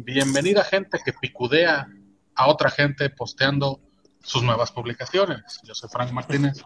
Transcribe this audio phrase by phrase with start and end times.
[0.00, 1.88] Bienvenida gente que picudea
[2.36, 3.80] a otra gente posteando
[4.22, 5.60] sus nuevas publicaciones.
[5.64, 6.58] Yo soy Frank Martínez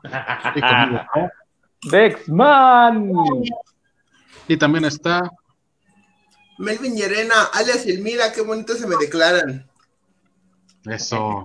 [0.55, 1.33] y conmigo está-
[1.91, 3.11] Dexman.
[4.49, 5.31] y también está
[6.59, 9.67] Melvin Llerena, alias Elmira, qué bonito se me declaran.
[10.85, 11.43] eso.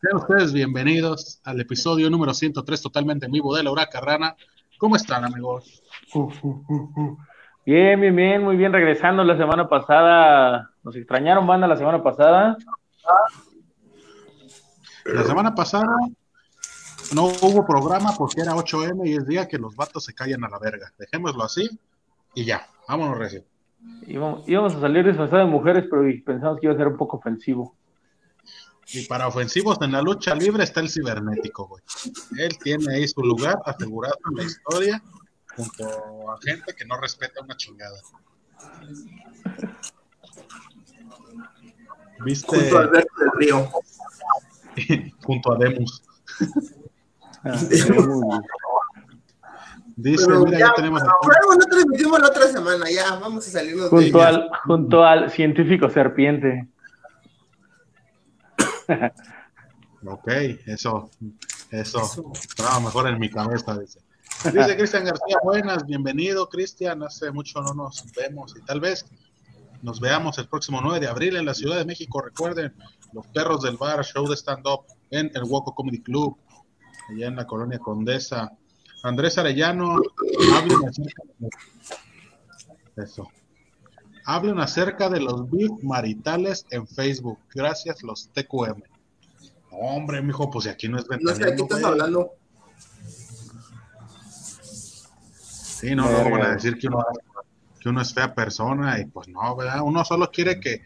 [0.00, 4.36] Sean ustedes bienvenidos al episodio número 103 totalmente en vivo de La Hora Carrana.
[4.78, 5.82] ¿Cómo están amigos?
[7.66, 8.72] Bien, bien, bien, muy bien.
[8.72, 10.70] Regresando la semana pasada.
[10.86, 12.56] Nos extrañaron, banda, la semana pasada.
[15.04, 15.88] La semana pasada
[17.12, 20.48] no hubo programa porque era 8M y es día que los vatos se callan a
[20.48, 20.92] la verga.
[20.96, 21.68] Dejémoslo así
[22.36, 23.42] y ya, vámonos recio.
[24.06, 27.16] Íbamos, íbamos a salir disfrazados de mujeres, pero pensamos que iba a ser un poco
[27.16, 27.74] ofensivo.
[28.92, 31.82] Y para ofensivos en la lucha libre está el cibernético, güey.
[32.38, 35.02] Él tiene ahí su lugar asegurado en la historia
[35.56, 35.84] junto
[36.30, 38.00] a gente que no respeta una chingada.
[42.24, 42.56] ¿Viste?
[42.56, 43.70] Junto a Alberto del Río.
[45.22, 46.02] junto a Demus.
[47.44, 47.58] Ah,
[49.98, 51.10] Dice, Pero mira, ya, ya tenemos aquí.
[51.22, 54.28] Por algo no transmitimos la otra semana, ya, vamos a salirnos de junto, ella.
[54.28, 56.68] al, junto al científico serpiente.
[60.06, 60.28] Ok,
[60.66, 61.10] eso,
[61.70, 63.78] eso, estaba mejor en mi cabeza.
[63.78, 64.00] Dice,
[64.52, 69.06] dice Cristian García, buenas, bienvenido Cristian, hace mucho no nos vemos y tal vez
[69.86, 72.20] nos veamos el próximo 9 de abril en la Ciudad de México.
[72.20, 72.74] Recuerden,
[73.12, 76.36] Los Perros del Bar, show de stand-up en el Hueco Comedy Club,
[77.08, 78.50] allá en la Colonia Condesa.
[79.04, 80.00] Andrés Arellano,
[80.56, 81.22] hablen acerca
[82.96, 83.28] de eso.
[84.24, 87.38] Hablen acerca de los beef maritales en Facebook.
[87.54, 88.82] Gracias, los TQM.
[89.70, 92.32] Hombre, mijo, pues si aquí no es No de qué ventaneando, estás hablando.
[95.30, 97.04] Sí, no, luego van a decir que uno,
[97.86, 99.80] que uno es fea persona y pues no, ¿verdad?
[99.84, 100.82] Uno solo quiere que,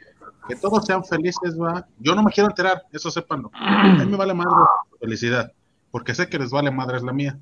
[0.47, 1.87] que todos sean felices, ¿verdad?
[1.99, 3.51] Yo no me quiero enterar, eso sépanlo.
[3.55, 4.53] A mí me vale madre
[4.91, 5.51] su felicidad,
[5.91, 7.39] porque sé que les vale madre es la mía.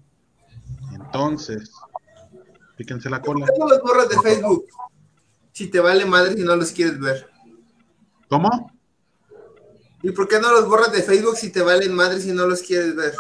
[0.94, 1.72] Entonces,
[2.76, 3.46] píquense la cola.
[3.46, 4.64] ¿Por qué no los borras de Facebook?
[5.50, 7.28] Si te vale madre si no los quieres ver.
[8.28, 8.70] ¿Cómo?
[10.04, 12.62] ¿Y por qué no los borras de Facebook si te valen madre si no los
[12.62, 13.12] quieres ver?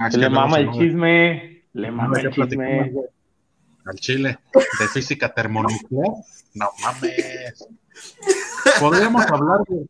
[0.00, 1.62] Ah, le mama el chisme.
[1.74, 2.92] Le mama el chisme.
[3.86, 4.38] Al chile,
[4.78, 6.14] de física termonuclear.
[6.54, 7.66] No mames.
[8.80, 9.86] Podríamos hablar de,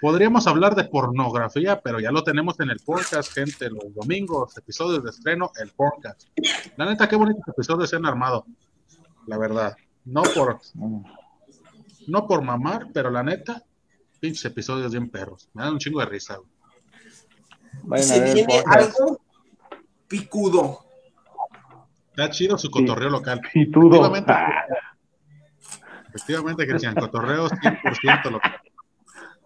[0.00, 3.70] podríamos hablar de pornografía, pero ya lo tenemos en el podcast, gente.
[3.70, 6.24] Los domingos, episodios de estreno, el podcast.
[6.76, 8.44] La neta, qué bonitos episodios se han armado.
[9.26, 9.76] La verdad.
[10.04, 10.60] No por,
[12.06, 13.62] no por mamar, pero la neta,
[14.20, 15.48] pinches episodios bien perros.
[15.54, 16.36] Me dan un chingo de risa.
[16.36, 18.00] güey.
[18.00, 19.20] A se viene algo
[20.08, 20.87] picudo.
[22.18, 23.40] Está chido su cotorreo local.
[23.52, 23.94] Pitudo.
[23.94, 24.32] Efectivamente.
[24.32, 24.66] Ah,
[26.08, 28.48] Efectivamente, Cristian, cotorreos 100% lo que...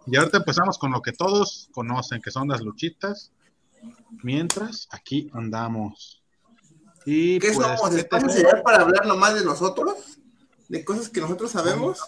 [0.07, 3.31] Y ahorita empezamos con lo que todos conocen, que son las luchitas.
[4.23, 6.23] Mientras, aquí andamos.
[7.05, 7.91] Y ¿Qué pues, somos?
[7.91, 10.19] ¿qué ¿Espacio serial para hablar nomás de nosotros?
[10.71, 12.01] ¿De cosas que nosotros sabemos?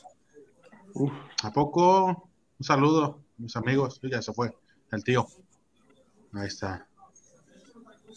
[0.94, 2.30] uf, ¿A poco?
[2.58, 4.00] Un saludo, mis amigos.
[4.02, 4.56] Ya se fue,
[4.92, 5.26] el tío.
[6.32, 6.86] Ahí está.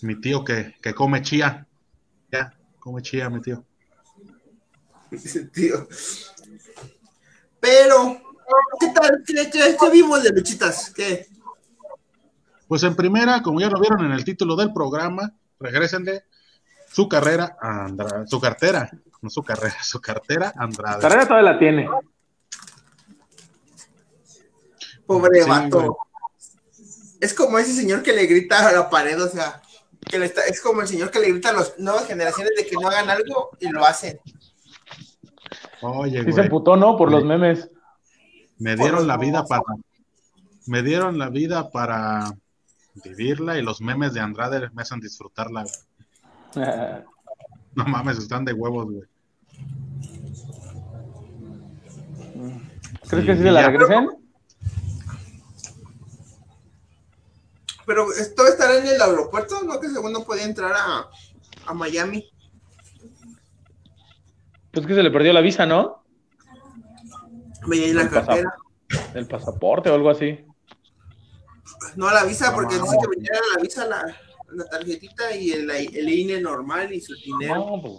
[0.01, 1.67] Mi tío que, que come chía.
[2.31, 3.63] Ya, come chía, mi tío.
[5.11, 5.87] Dice, tío.
[7.59, 8.21] Pero,
[8.79, 9.23] ¿qué tal?
[9.25, 10.91] ¿Qué, qué- qué vimos de luchitas?
[10.93, 11.27] ¿Qué?
[12.67, 16.25] Pues en primera, como ya lo vieron en el título del programa, regrésenle
[16.91, 20.99] su carrera a Andrade, su cartera, no su carrera, su cartera a Andrade.
[21.01, 21.89] Carrera todavía la tiene.
[25.05, 25.79] Pobre Sí, vato.
[25.79, 25.91] güey.
[27.21, 29.61] Es como ese señor que le grita a la pared, o sea,
[30.05, 32.65] que le está, es como el señor que le grita a las nuevas generaciones de
[32.65, 34.19] que no hagan algo y lo hacen.
[35.81, 36.97] Oye, Sí se emputó, ¿no?
[36.97, 37.69] Por los memes.
[38.57, 39.63] me dieron la vida para,
[40.65, 42.33] me dieron la vida para
[43.03, 45.63] vivirla y los memes de Andrade me hacen disfrutarla.
[46.53, 46.67] güey.
[47.75, 49.03] No mames, están de huevos, güey.
[53.07, 54.07] ¿Crees Sí, que sí se la regresen?
[57.87, 59.79] Pero esto estará en el aeropuerto, ¿no?
[59.79, 61.09] Que según no podía entrar a,
[61.65, 62.29] a Miami.
[64.71, 66.03] Pues que se le perdió la visa, ¿no?
[67.67, 68.53] La El pasap- cartera.
[69.15, 70.45] El pasaporte o algo así.
[71.95, 74.15] No, la visa, No porque dice que venía la visa, la,
[74.53, 77.55] la tarjetita y el, el INE normal y su dinero.
[77.55, 77.93] No, pues,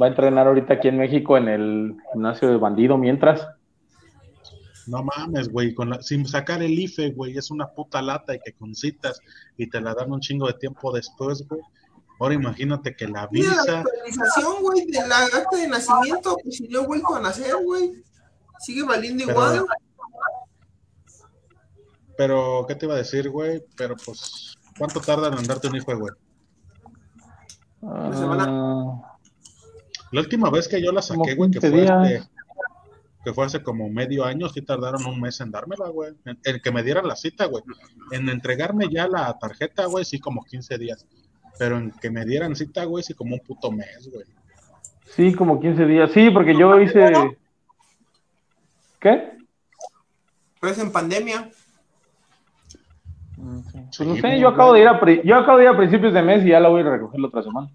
[0.00, 3.46] va a entrenar ahorita aquí en México en el gimnasio de bandido mientras.
[4.88, 8.40] No mames, güey, con la- sin sacar el IFE, güey, es una puta lata y
[8.40, 9.20] que con citas
[9.56, 11.60] y te la dan un chingo de tiempo después, güey.
[12.20, 16.56] Ahora imagínate que la Mira la visa, actualización, güey, de la acta de nacimiento, pues
[16.56, 18.02] si no he vuelto a nacer, güey.
[18.60, 19.66] Sigue valiendo Pero- igual.
[22.16, 23.62] Pero, ¿qué te iba a decir, güey?
[23.76, 26.12] Pero, pues, ¿cuánto tardan en darte un hijo, güey?
[27.80, 28.44] Una semana.
[28.48, 29.18] Ah,
[30.10, 31.90] La última vez que yo la saqué, güey, que 15 fue, días.
[31.92, 32.30] hace-
[33.28, 36.14] que fue hace como medio año, sí tardaron un mes en dármela, güey.
[36.24, 37.62] En, en que me dieran la cita, güey.
[38.10, 41.06] En entregarme ya la tarjeta, güey, sí como 15 días.
[41.58, 44.24] Pero en que me dieran cita, güey, sí como un puto mes, güey.
[45.14, 46.10] sí, como 15 días.
[46.12, 47.12] Sí, porque yo hice.
[48.98, 49.32] ¿Qué?
[50.60, 51.50] Pero es en pandemia.
[53.36, 56.14] Pues no sé, yo acabo de ir a pri- yo acabo de ir a principios
[56.14, 57.68] de mes y ya la voy a recoger la otra semana.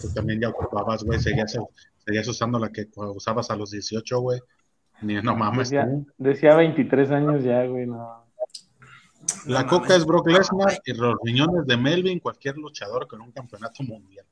[0.00, 1.58] Tú también ya ocupabas, güey, seguías,
[2.06, 4.40] seguías usando la que usabas a los 18, güey.
[5.02, 5.68] Ni no mames.
[5.70, 8.24] Decía, decía 23 años ya, güey, no.
[9.46, 9.96] La No coca mames.
[9.98, 14.24] es Brock Lesnar y los riñones de Melvin, cualquier luchador con un campeonato mundial.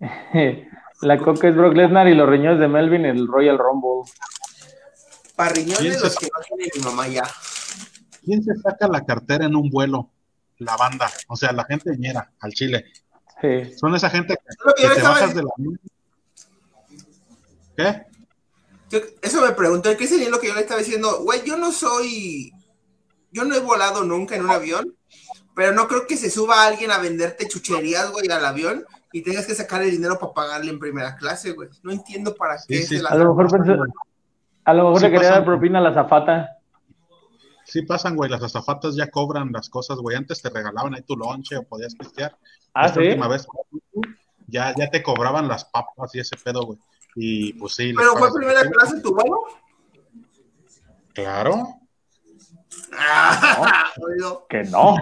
[1.02, 4.08] La coca es Brock Lesnar y los riñones de Melvin el Royal Rumble.
[5.34, 7.24] Parriñones Piensa- los que no tiene mi mamá ya.
[8.24, 10.10] ¿Quién se saca la cartera en un vuelo?
[10.58, 12.84] La banda, o sea, la gente ñera al chile.
[13.40, 13.74] Sí.
[13.76, 14.36] Son esa gente
[14.76, 15.50] que, te bajas de la...
[17.82, 18.02] ¿Qué?
[18.90, 21.20] Yo- eso me preguntó, ¿qué sería lo que yo le estaba diciendo?
[21.22, 22.52] Güey, yo no soy,
[23.30, 24.94] yo no he volado nunca en un avión,
[25.54, 29.46] pero no creo que se suba alguien a venderte chucherías, güey, al avión y tengas
[29.46, 31.68] que sacar el dinero para pagarle en primera clase, güey.
[31.82, 33.78] No entiendo para qué sí, se la- A lo mejor pensé-
[34.64, 36.58] a lo mejor Sí le quería dar propina a la zafata.
[37.64, 40.16] Sí pasan, güey, las azafatas ya cobran las cosas, güey.
[40.16, 42.36] Antes te regalaban ahí tu lonche o podías pistear.
[42.74, 43.06] Ah, Esta sí.
[43.06, 43.46] última vez
[44.48, 46.78] ya, ya te cobraban las papas y ese pedo, güey.
[47.14, 47.92] Y pues sí.
[47.96, 49.42] Pero fue primera clase tu vuelo.
[51.14, 51.78] Claro,
[52.98, 54.46] Ah, oído.
[54.48, 54.96] Que no.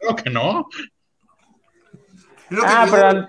[0.00, 0.68] creo que no.
[2.62, 3.26] Ah, pero-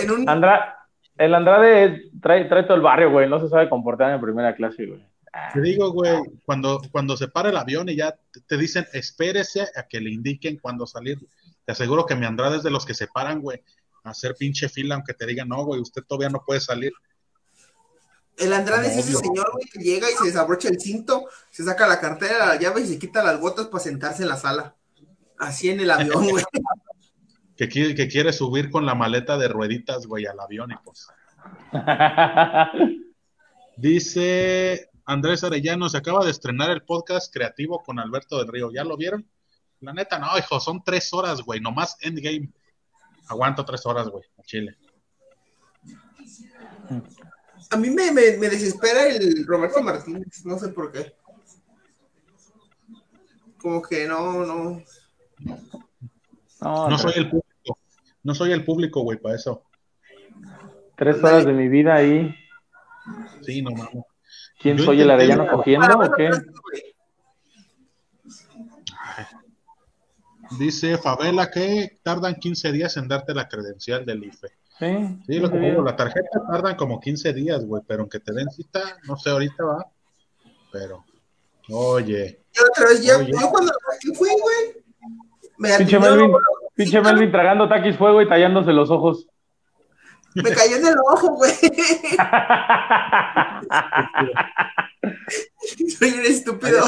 [0.00, 0.76] en un, Andra,
[1.18, 3.28] el Andrade trae, trae todo el barrio, güey.
[3.28, 5.06] No se sabe comportar en primera clase, güey.
[5.54, 9.68] Te digo, güey, cuando, cuando se para el avión y ya te- te dicen, espérese
[9.76, 11.18] a que le indiquen cuándo salir.
[11.64, 13.62] Te aseguro que mi Andrade es de los que se paran, güey,
[14.02, 16.92] a hacer pinche fila, aunque te digan, no, güey, usted todavía no puede salir.
[18.40, 21.86] El Andrade es ese señor, güey, que llega y se desabrocha el cinto, se saca
[21.86, 24.74] la cartera, la llave y se quita las botas para sentarse en la sala.
[25.38, 26.44] Así en el avión, güey.
[27.56, 31.08] Que quiere, que quiere subir con la maleta de rueditas, güey, al avión y pues.
[33.76, 38.70] Dice Andrés Arellano, se acaba de estrenar el podcast creativo con Alberto del Río.
[38.72, 39.28] ¿Ya lo vieron?
[39.80, 42.50] La neta, no, hijo, son tres horas, güey, nomás endgame.
[43.28, 44.78] Aguanto tres horas, güey, a Chile.
[47.70, 51.14] A mí me, me, me desespera el Roberto Martínez, no sé por qué.
[53.60, 54.82] Como que no, no.
[56.60, 57.78] No, soy el público,
[58.22, 59.62] no soy el público, güey, para eso.
[60.96, 62.34] Tres horas de mi vida ahí.
[63.42, 64.04] Sí, no mames.
[64.58, 66.30] ¿Quién Yo soy el arellano cogiendo Para o qué?
[70.58, 74.48] Dice Favela que tardan 15 días en darte la credencial del IFE.
[74.80, 78.32] Sí, Sí, lo que digo, la tarjeta tardan como 15 días, güey, pero aunque te
[78.32, 79.86] den cita, no sé, ahorita va.
[80.72, 81.04] Pero,
[81.70, 83.30] oye, Yo otra vez, ya, Oye.
[83.30, 84.82] yo cuando aquí fui, güey.
[85.58, 86.32] Me Pinche Melvin,
[86.74, 89.26] pinche Melvin tragando taquis fuego y tallándose los ojos.
[90.34, 91.52] Me cayó en el ojo, güey.
[95.98, 96.80] Soy un estúpido.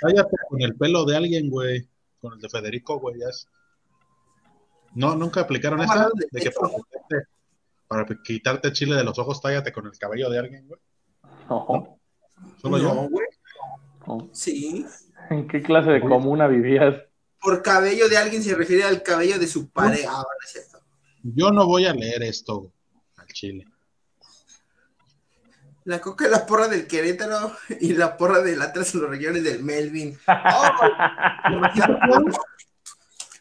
[0.00, 1.86] cállate con el pelo de alguien, güey,
[2.20, 3.46] con el de Federico, güey, ya es.
[4.94, 7.28] No, nunca aplicaron No, esa de de que para, quitarte-
[7.88, 10.80] para quitarte el chile de los ojos, tállate con el cabello de alguien, güey.
[11.48, 11.98] No,
[12.60, 13.08] Solo No, yo.
[13.08, 13.26] güey.
[14.06, 14.28] no.
[14.32, 14.86] Sí.
[15.30, 16.94] ¿En qué clase de comuna vivías?
[17.40, 20.10] Por cabello de alguien se refiere al cabello de su pareja.
[20.12, 20.78] Ah, no es cierto.
[21.22, 22.70] Yo no voy a leer esto
[23.16, 23.66] al chile.
[25.84, 29.44] La coca es la porra del Querétaro y la porra del Atlas en los regiones
[29.44, 30.16] del Melvin.
[30.28, 31.50] Oh,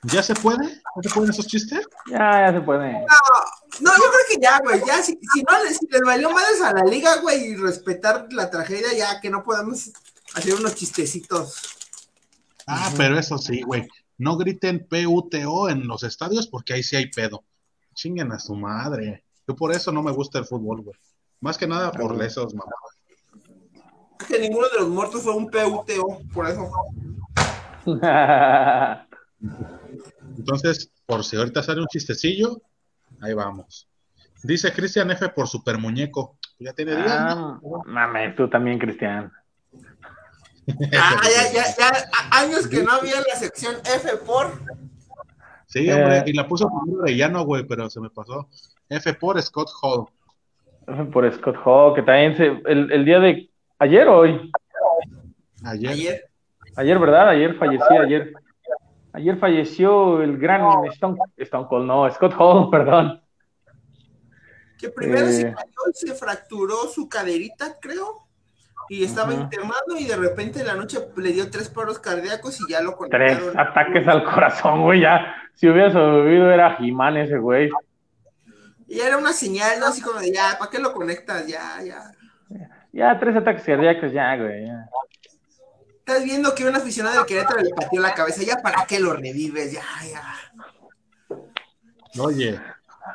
[0.03, 0.81] ¿Ya se puede?
[1.01, 1.87] ¿Ya se pueden esos chistes?
[2.09, 2.91] Ya, ya se puede.
[2.91, 4.81] no, yo creo que ya, güey.
[4.85, 8.49] Ya, si, si no si les valió madres a la liga, güey, y respetar la
[8.49, 9.91] tragedia, ya que no podemos
[10.35, 11.55] hacer unos chistecitos.
[12.67, 13.87] Ah, pero eso sí, güey.
[14.17, 17.43] No griten PUTO en los estadios porque ahí sí hay pedo.
[17.93, 19.23] Chinguen a su madre.
[19.47, 20.95] Yo por eso no me gusta el fútbol, güey.
[21.39, 22.73] Más que nada por esos mamás.
[24.27, 26.71] Que ninguno de los muertos fue un PUTO, por eso.
[30.37, 32.61] Entonces, por si ahorita sale un chistecillo,
[33.21, 33.87] ahí vamos.
[34.43, 36.37] Dice Cristian F por super muñeco.
[36.59, 37.35] Ya tiene días.
[37.35, 37.61] ¿no?
[37.63, 39.31] Ah, mames, tú también, Cristian.
[40.97, 44.51] Ah, ya, ya, ya, años que no había la sección F por.
[45.67, 46.23] Sí, hombre, Eh.
[46.27, 48.47] y la puso primero Arellano, güey, pero se me pasó.
[48.89, 50.05] F por Scott Hall.
[51.11, 53.49] Por Scott Hall, que también se, el, el día de
[53.79, 54.51] ayer o hoy.
[55.65, 55.91] Ayer.
[55.91, 56.29] Ayer.
[56.75, 57.29] Ayer, ¿verdad?
[57.29, 58.33] Ayer falleció, ayer.
[59.13, 63.21] Ayer falleció el gran Stone, Stone Cold, no, Scott Hall, perdón.
[64.77, 65.31] Que primero Eh.
[65.31, 68.27] se cayó y se fracturó su caderita, creo.
[68.89, 69.43] Y estaba Ujú.
[69.43, 72.97] internado y de repente en la noche le dio tres paros cardíacos y ya lo
[73.09, 73.59] Tres conectaron.
[73.59, 75.35] ataques al corazón, güey, ya.
[75.53, 77.69] Si hubiera sobrevivido era Jimán ese güey.
[78.87, 79.85] Y era una señal, ¿no?
[79.87, 81.47] Así como de ya, ¿para qué lo conectas?
[81.47, 82.11] Ya, ya.
[82.91, 84.65] Ya, tres ataques cardíacos, ya, güey.
[84.67, 84.85] ya.
[86.05, 88.43] Estás viendo que un aficionado del Querétaro le pateó la cabeza.
[88.43, 89.71] Ya, ¿para qué lo revives?
[89.71, 90.21] Ya, ya.
[92.21, 92.59] Oye,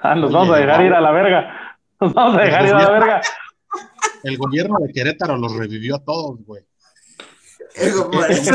[0.03, 1.79] Ah, nos Oye, vamos a dejar ir a la verga.
[2.01, 3.21] Nos vamos a dejar ir a la verga.
[4.23, 6.65] el gobierno de Querétaro los revivió a todos, güey.
[7.75, 8.53] Eso por eso.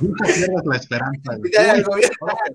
[0.00, 1.52] Nunca pierdas la esperanza, güey.
[1.56, 2.54] Ahora, que,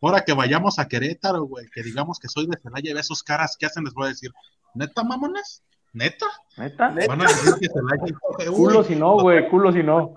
[0.00, 3.22] ahora que vayamos a Querétaro, güey, que digamos que soy de Celaya y ve sus
[3.22, 3.84] caras, ¿qué hacen?
[3.84, 4.30] Les voy a decir,
[4.74, 5.62] ¿neta, mamones?
[5.92, 6.26] ¿Neta?
[6.56, 6.90] ¿Neta?
[6.90, 7.08] ¿Neta?
[7.08, 7.68] Van a decir que
[8.50, 10.14] Culo si no, güey, culo si no.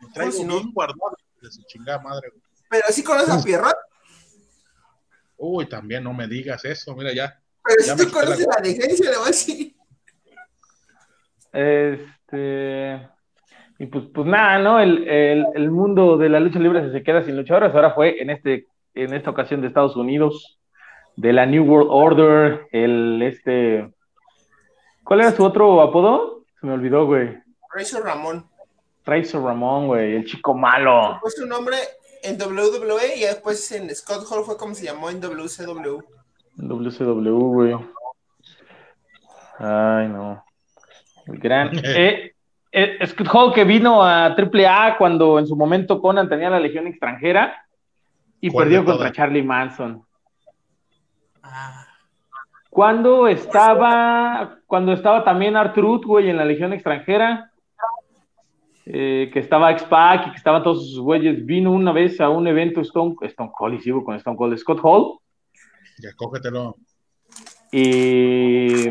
[0.00, 0.60] lo traigo si no.
[0.72, 2.42] guardado de su chingada madre, güey.
[2.70, 3.76] Pero sí conoces a Pierrot.
[5.36, 7.40] Uy, también no me digas eso, mira ya.
[7.64, 9.74] Pero Ya si tú la conoces la decencia, le voy a decir.
[11.52, 13.08] Este.
[13.78, 14.78] Y pues, pues nada, ¿no?
[14.78, 17.74] El, el, el mundo de la lucha libre se queda sin luchadores.
[17.74, 20.58] Ahora fue en este, en esta ocasión de Estados Unidos,
[21.16, 23.90] de la New World Order, el este.
[25.10, 26.44] ¿Cuál era su otro apodo?
[26.60, 27.36] Se me olvidó, güey.
[27.74, 28.46] Razor Ramón.
[29.04, 31.18] Razor Ramón, güey, el chico malo.
[31.20, 31.76] Fue su nombre
[32.22, 36.00] en WWE y después en Scott Hall fue como se llamó en WCW.
[36.54, 37.74] WCW, güey.
[39.58, 40.44] Ay, no.
[41.26, 41.72] El gran.
[41.82, 42.32] Eh,
[42.70, 46.86] eh, Scott Hall que vino a AAA cuando en su momento Conan tenía la legión
[46.86, 47.66] extranjera
[48.40, 49.10] y ¿Cuál perdió contra?
[49.10, 50.06] Charlie Manson.
[51.42, 51.89] Ah,
[52.70, 57.50] Cuando estaba, cuando estaba también Arturut, güey, en la legión extranjera,
[58.86, 62.46] eh, que estaba X-Pac y que estaban todos sus güeyes, vino una vez a un
[62.46, 65.18] evento Stone, Stone Cold, y sigo con Stone Cold, Scott Hall,
[65.98, 66.76] Ya cógetelo.
[67.72, 68.88] y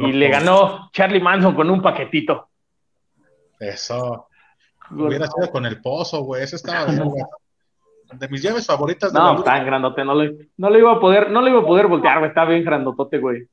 [0.00, 2.48] Y le ganó Charlie Manson con un paquetito.
[3.60, 4.28] Eso.
[4.90, 6.42] Hubiera sido con el pozo, güey.
[6.42, 7.22] Ese estaba bien, güey.
[8.12, 9.40] De mis llaves favoritas de la No, lucha.
[9.40, 11.86] está en grandote, no le, no le iba a poder, no le iba a poder
[11.88, 13.48] voltear, güey, está bien grandotote, güey.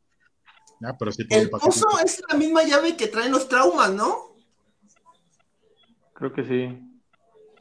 [0.83, 4.35] Ah, pero sí El pozo es la misma llave que traen los traumas, ¿no?
[6.13, 6.79] Creo que sí.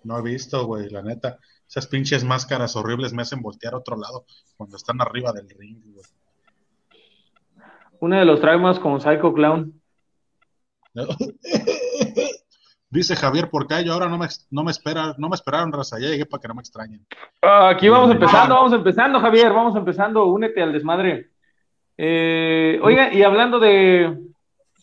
[0.05, 1.39] No he visto, güey, la neta.
[1.69, 4.25] Esas pinches máscaras horribles me hacen voltear a otro lado
[4.57, 6.05] cuando están arriba del ring, güey.
[8.01, 9.81] Uno de los traumas con Psycho Clown.
[12.93, 16.27] Dice Javier Porcayo, ahora no me, no me espera, no me esperaron, raza, ya llegué
[16.27, 17.07] para que no me extrañen.
[17.41, 21.31] Ah, aquí vamos empezando, vamos empezando, Javier, vamos empezando, únete al desmadre.
[21.97, 24.19] Eh, oiga, y hablando de,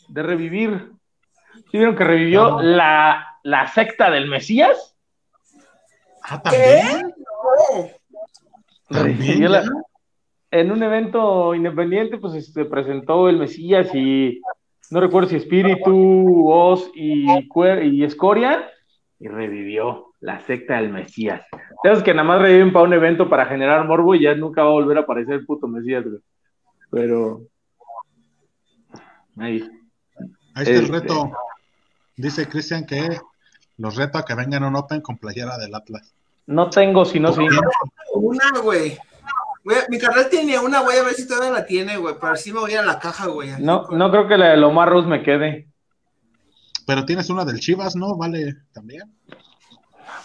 [0.07, 0.91] de revivir,
[1.69, 4.95] ¿sí vieron que revivió la, la secta del Mesías?
[6.23, 7.13] Ah, también.
[7.13, 7.89] No.
[8.89, 9.63] También, Revivió la-
[10.51, 14.39] en un evento independiente, pues se presentó el Mesías y
[14.91, 18.69] no recuerdo si Espíritu, Oz y, Cuer- y Escoria,
[19.19, 21.41] y revivió la secta del Mesías.
[21.83, 24.69] Sabes que nada más reviven para un evento para generar morbo y ya nunca va
[24.69, 26.19] a volver a aparecer el puto Mesías, güey.
[26.89, 27.41] Pero.
[29.37, 29.63] Ahí.
[30.55, 30.91] Ahí está el Este.
[30.99, 31.31] reto.
[32.15, 33.19] Dice Cristian que
[33.77, 36.13] los reto a que vengan a un Open con playera del Atlas.
[36.47, 37.45] No tengo, sino sí.
[38.15, 38.97] Una, güey.
[39.67, 42.15] Güey, Mi carnal tiene una, voy a ver si todavía la tiene, güey.
[42.21, 43.49] Pero sí me voy a la caja, güey.
[43.59, 45.67] No, con- no creo que la de Lomar Rose me quede.
[46.85, 48.15] Pero tienes una del Chivas, ¿no?
[48.15, 49.01] Vale, también.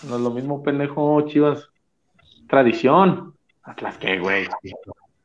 [0.05, 1.69] No es lo mismo, pendejo, Chivas.
[2.49, 3.35] Tradición.
[3.65, 4.47] Atlas, ¿qué, güey?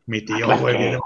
[0.08, 0.98] Mi tío, güey, viene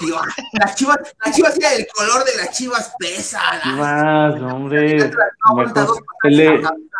[0.00, 0.16] tío,
[0.60, 3.40] Las chivas, las chivas, era el color de las chivas pesa.
[3.54, 4.98] la- Chivas, hombre.
[5.08, 6.00] No, dos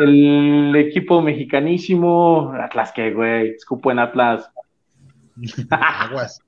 [0.01, 2.55] El, equipo mexicanísimo.
[2.59, 3.51] Atlas, ¿qué, güey?
[3.51, 4.51] Escupo en Atlas.
[5.71, 6.41] Aguas.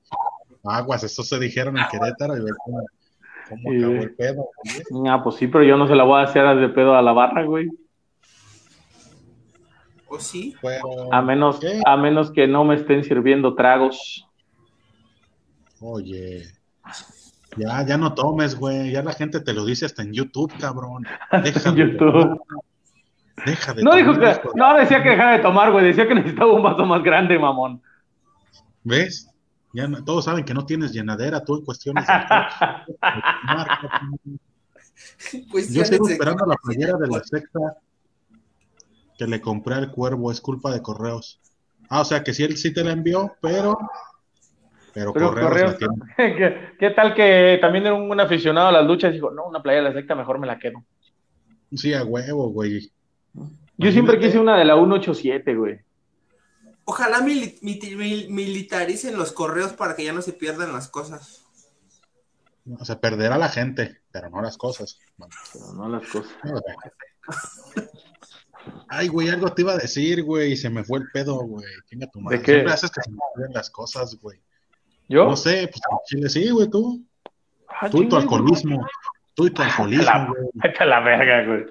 [0.63, 2.85] Aguas, eso se dijeron en Querétaro y ve cómo,
[3.49, 4.49] cómo Sí, acabó el pedo.
[4.91, 5.09] güey.
[5.11, 7.11] Ah, pues sí, pero yo no se la voy a hacer de pedo a la
[7.13, 7.69] barra, güey.
[10.07, 10.55] ¿O sí?
[10.61, 11.81] Pero, A menos, ¿qué?
[11.85, 14.27] a menos que no me estén sirviendo tragos.
[15.79, 16.43] Oye,
[17.57, 18.91] ya, ya no tomes, güey.
[18.91, 21.05] Ya la gente te lo dice hasta en YouTube, cabrón.
[21.43, 22.41] Deja En de YouTube.
[23.45, 25.85] Deja de No dijo tomar, que, hijo de- no decía que dejara de tomar, güey.
[25.85, 27.81] Decía que necesitaba un vaso más grande, mamón.
[28.83, 29.27] ¿Ves?
[29.73, 32.13] Ya no- todos saben que no tienes llenadera, tú en cuestiones de
[35.69, 37.59] Yo sigo esperando la playera de la secta
[39.17, 41.39] que le compré al cuervo, es culpa de correos.
[41.89, 43.77] Ah, o sea que sí, él sí te la envió, pero
[44.93, 45.77] Pero, Pero correos, Correos.
[46.17, 49.77] ¿qué, qué tal que también era un aficionado a las luchas dijo, no, una playa
[49.77, 50.83] de la secta mejor me la quedo?
[51.73, 52.91] Sí, a huevo, güey.
[53.77, 55.79] Yo siempre quise una de la 187, güey.
[56.91, 61.45] Ojalá mili- miti- mil- militaricen los correos para que ya no se pierdan las cosas.
[62.77, 64.99] O sea, perderá la gente, pero no las cosas.
[65.15, 66.33] Bueno, Pero no las cosas.
[68.89, 71.65] Ay, güey, algo te iba a decir, güey, y se me fue el pedo, güey.
[71.89, 72.39] Chinga tu madre.
[72.39, 72.51] ¿De qué?
[72.55, 74.41] Siempre haces que se me olviden las cosas, güey.
[75.07, 75.25] ¿Yo?
[75.29, 77.01] No sé, pues en Chile sí, güey, tú.
[77.69, 78.85] Ah, Tú y tu alcoholismo.
[79.33, 80.73] Tú y tu La, alcoholismo, güey.
[80.77, 81.65] a la verga, güey.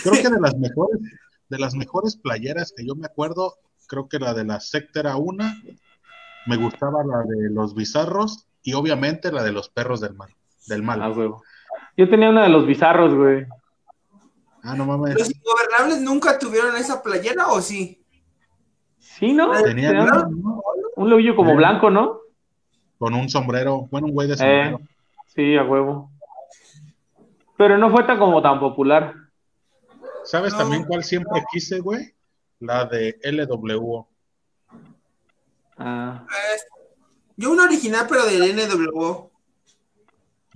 [0.00, 1.00] Creo que de las mejores,
[1.48, 3.56] de las mejores playeras que yo me acuerdo,
[3.88, 5.56] creo que la de la secta era una.
[6.46, 10.30] Me gustaba la de los bizarros y obviamente la de los perros del mal.
[10.66, 11.02] Del mal.
[11.02, 11.42] Ah, huevo.
[11.96, 13.44] Yo tenía una de los bizarros, güey.
[14.62, 15.14] Ah, no mames.
[15.18, 18.04] ¿Los ingobernables nunca tuvieron esa playera o sí?
[18.98, 19.50] Sí, ¿no?
[19.62, 20.62] Tenía Tenía una, un, ¿no?
[20.96, 21.56] un lobillo como Eh.
[21.56, 22.18] blanco, ¿no?
[22.98, 24.80] con un sombrero, bueno, un güey de Eh, sombrero.
[25.26, 26.10] sí, a huevo.
[27.56, 29.14] Pero no fue tan como tan popular.
[30.24, 30.58] ¿Sabes No.
[30.58, 32.12] también cuál siempre quise, güey?
[32.60, 34.08] La de LWO.
[35.76, 36.26] Ah,
[37.36, 39.30] Yo una original, pero del NWO.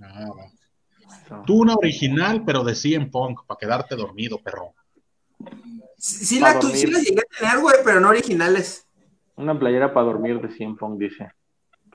[0.01, 0.25] Ah.
[1.45, 4.73] Tú una original, pero de CM Punk, para quedarte dormido, perro.
[5.97, 6.93] Sí, sí la, tu- sí dormir.
[6.93, 8.85] la llegué a tener, güey, pero no originales.
[9.35, 11.31] Una playera para dormir de 100 Pong, dice.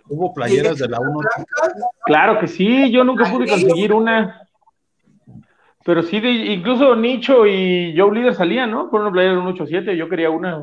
[0.08, 1.20] Hubo playeras de la 1.
[2.06, 4.47] Claro que sí, yo nunca pude conseguir una.
[5.88, 8.90] Pero sí, de, incluso Nicho y Joe Líder salían, ¿no?
[8.90, 10.62] Por una playera de un 87, yo quería una.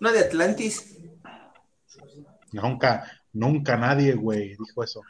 [0.00, 0.98] Una de Atlantis.
[2.50, 3.04] Nunca,
[3.34, 5.02] nunca nadie, güey, dijo eso.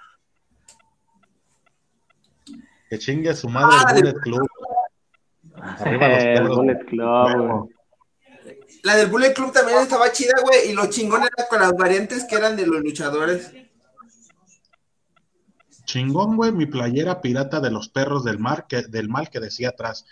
[2.91, 4.49] Que chingue a su madre Ah, el de- Bullet Club.
[5.63, 6.49] Arriba los El.
[6.49, 7.77] Bullet Club, güey.
[8.83, 12.25] La del Bullet Club también estaba chida, güey, y lo chingón era con las variantes
[12.29, 13.53] que eran de los luchadores.
[15.89, 19.71] Chingón, güey, mi playera pirata de los perros del mar, que, del mal que decía
[19.71, 20.05] atrás.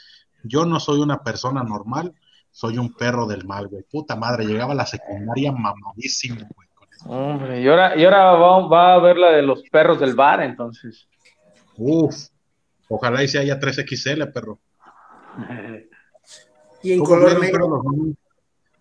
[0.43, 2.15] Yo no soy una persona normal,
[2.51, 3.83] soy un perro del mal, güey.
[3.83, 6.69] Puta madre, llegaba a la secundaria mamadísimo, güey.
[6.75, 7.11] con eso.
[7.11, 10.43] Hombre, y ahora, y ahora va, va a ver la de los perros del bar,
[10.43, 11.07] entonces.
[11.77, 12.15] Uf,
[12.89, 14.59] ojalá y se haya 3XL, perro.
[16.83, 17.83] Y en ¿Cómo color negro.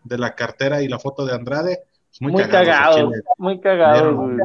[0.04, 1.80] de la cartera y la foto de Andrade?
[2.20, 3.24] Pues Muy cagados al cagado, chile.
[3.38, 4.38] muy cagado, güey.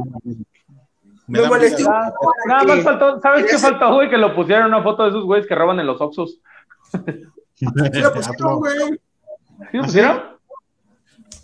[1.30, 1.88] Me molestó.
[1.88, 2.14] Nada,
[2.46, 4.10] nada más faltó, ¿sabes qué faltó, güey?
[4.10, 6.38] Que lo pusieran una foto de esos güeyes que roban en los Oxxos.
[7.54, 7.66] Sí
[8.00, 8.78] lo pusieron, güey.
[9.70, 10.22] ¿Sí lo ¿Ah, pusieron?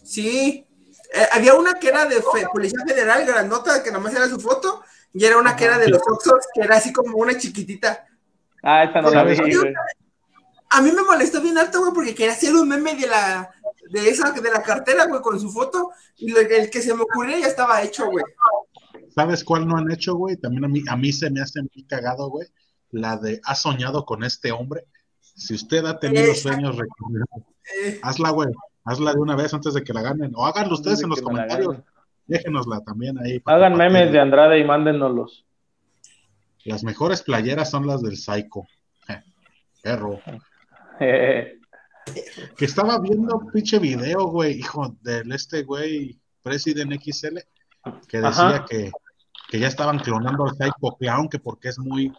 [0.03, 0.67] Sí.
[1.13, 4.83] Eh, había una que era de fe- Policía Federal, grandota, que nomás era su foto,
[5.13, 8.07] y era una que era de los Oxxos, que era así como una chiquitita.
[8.63, 9.37] Ah, esta no la vi.
[10.71, 13.51] A mí me molestó bien alto, güey, porque quería hacer un meme de la
[13.91, 17.03] de esa de la cartera, güey, con su foto, y lo- el que se me
[17.03, 18.25] ocurrió ya estaba hecho, güey.
[19.17, 20.37] ¿Sabes cuál no han hecho, güey?
[20.37, 22.47] También a mí, a mí se me hace muy cagado, güey.
[22.91, 24.85] La de ¿Has soñado con este hombre?
[25.21, 26.51] Si usted ha tenido Esa.
[26.51, 27.45] sueños recurrentes,
[27.85, 28.49] Eh, hazla, güey.
[28.85, 30.33] Hazla de una vez antes de que la ganen.
[30.37, 31.77] O háganlo ustedes en los comentarios.
[32.27, 33.41] Déjenosla también ahí.
[33.47, 33.93] Hagan compartir.
[33.93, 35.45] memes de Andrade y mándennoslos.
[36.65, 38.65] Las mejores playeras son las del Psycho.
[39.09, 39.23] Eh,
[39.83, 40.21] Perro.
[41.01, 41.59] Eh,
[42.57, 47.39] Que estaba viendo un pinche video, güey, hijo, del este güey, President XL,
[48.07, 48.65] que decía Ajá.
[48.65, 48.93] que,
[49.49, 52.13] que ya estaban clonando al Psycho Clown, que porque es muy,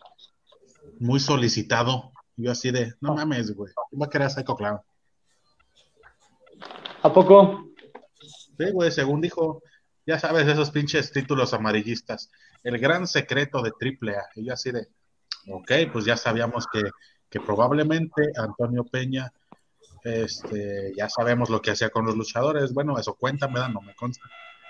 [0.99, 2.11] muy solicitado.
[2.35, 4.79] Y yo así de, no mames, güey, ¿quién va a querer a Psycho Clown?
[7.03, 7.69] ¿A poco?
[8.57, 9.61] Sí, güey, según dijo,
[10.05, 12.31] ya sabes, esos pinches títulos amarillistas.
[12.63, 14.23] El gran secreto de AAA.
[14.35, 14.87] Y yo así de,
[15.49, 16.81] ok, pues ya sabíamos que,
[17.29, 19.31] que probablemente Antonio Peña,
[20.03, 22.73] este, ya sabemos lo que hacía con los luchadores.
[22.73, 24.23] Bueno, eso cuéntame, no me consta.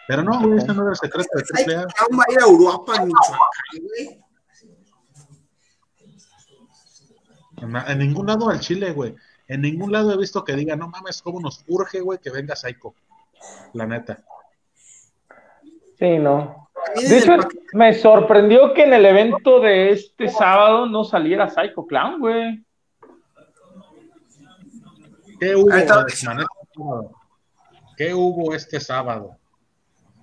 [0.07, 1.81] Pero no, güey, ese no era el secreto de AAA.
[1.81, 4.19] aún va a ir a Europa, Michoacán, güey.
[7.57, 9.15] En, en ningún lado al Chile, güey.
[9.47, 12.55] En ningún lado he visto que diga, no mames, cómo nos urge, güey, que venga
[12.55, 12.93] Psycho.
[13.73, 14.23] La neta.
[15.97, 16.69] Sí, no.
[16.75, 17.37] A De hecho,
[17.73, 22.63] me sorprendió que en el evento de este sábado no saliera Psycho Clown, güey.
[25.39, 25.71] ¿Qué hubo.
[25.71, 26.25] Alex
[27.95, 29.37] ¿Qué hubo este sábado?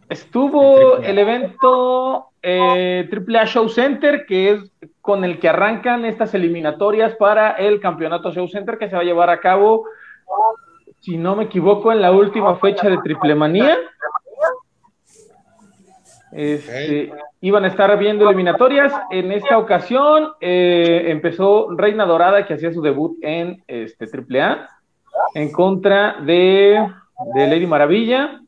[0.09, 7.15] Estuvo el evento eh, AAA Show Center, que es con el que arrancan estas eliminatorias
[7.17, 9.87] para el campeonato Show Center que se va a llevar a cabo,
[11.01, 13.79] si no me equivoco, en la última fecha de Triple Manía.
[16.33, 18.93] Este, Iban a estar viendo eliminatorias.
[19.11, 24.69] En esta ocasión eh, empezó Reina Dorada, que hacía su debut en este, AAA,
[25.35, 26.87] en contra de,
[27.35, 28.41] de Lady Maravilla.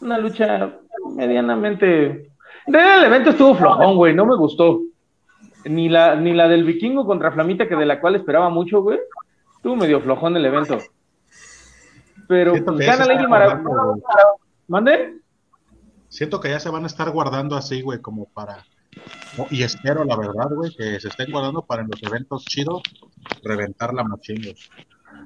[0.00, 0.78] Una lucha
[1.14, 2.30] medianamente.
[2.66, 4.82] el evento estuvo flojón, güey, no me gustó.
[5.64, 8.98] Ni la, ni la del vikingo contra Flamita, que de la cual esperaba mucho, güey.
[9.56, 10.78] Estuvo medio flojón el evento.
[12.28, 13.68] Pero pues, gana Lady Maravilla.
[14.68, 15.18] ¿Mande?
[16.08, 18.64] Siento que ya se van a estar guardando así, güey, como para.
[19.50, 22.82] Y espero, la verdad, güey, que se estén guardando para en los eventos chidos
[23.42, 24.42] reventar la machín,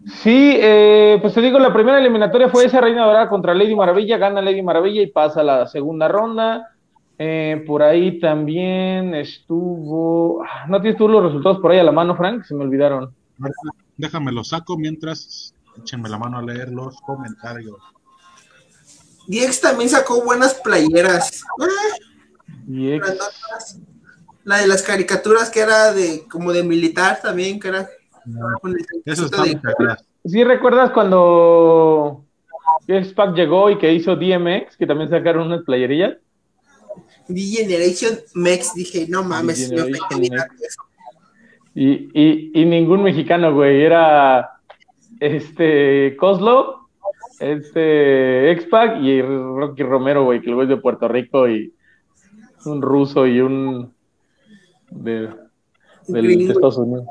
[0.07, 4.19] Sí, eh, pues te digo, la primera eliminatoria fue esa Reina Dorada contra Lady Maravilla,
[4.19, 6.73] gana Lady Maravilla y pasa a la segunda ronda.
[7.19, 10.43] Eh, por ahí también estuvo.
[10.43, 12.45] Ah, ¿No tienes tú los resultados por ahí a la mano, Frank?
[12.45, 13.15] Se me olvidaron.
[13.97, 17.77] Déjame lo saco mientras échenme la mano a leer los comentarios.
[19.29, 21.45] Diex también sacó buenas playeras.
[24.45, 27.89] La de las caricaturas que era de como de militar también, que era.
[29.05, 29.45] Eso está
[30.25, 32.25] ¿Sí recuerdas cuando
[32.87, 36.17] X-Pac llegó y que hizo DMX, que también sacaron unas playerillas?
[37.29, 39.71] D-Generation Mex, dije, no mames,
[41.75, 44.61] y, y, y, ningún mexicano, güey, era
[45.21, 46.89] este Coslo,
[47.41, 51.73] este X-Pac y Rocky Romero, güey, que el güey es de Puerto Rico y
[52.67, 53.95] un ruso y un
[54.91, 55.31] de,
[56.09, 57.07] del, Estados Unidos.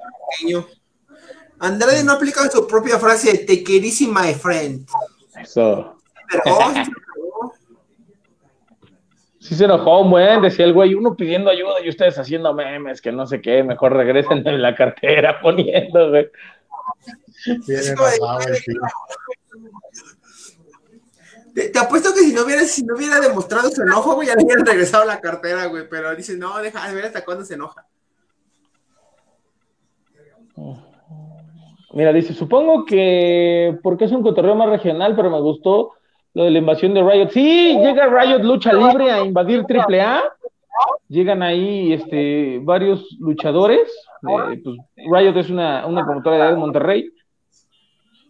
[1.62, 4.88] Andrade no aplica su propia frase, te querísima my friend.
[5.40, 5.96] Eso.
[6.28, 6.58] Pero,
[9.40, 13.00] sí se enojó un buen, decía el güey, uno pidiendo ayuda y ustedes haciendo memes,
[13.00, 16.32] que no sé qué, mejor regresen en la cartera poniendo, güey.
[21.54, 24.46] Te, apuesto que si no hubiera, si no hubiera demostrado su enojo, güey, ya le
[24.46, 25.88] hubieran regresado la cartera, güey.
[25.88, 27.86] Pero dice, no, deja de ver hasta cuándo se enoja.
[31.94, 35.94] Mira, dice, supongo que porque es un cotorreo más regional, pero me gustó
[36.34, 37.30] lo de la invasión de Riot.
[37.30, 40.24] Sí, llega Riot Lucha Libre a invadir AAA.
[41.10, 43.90] Llegan ahí este, varios luchadores.
[44.24, 47.12] Eh, pues, Riot es una, una promotora de Monterrey.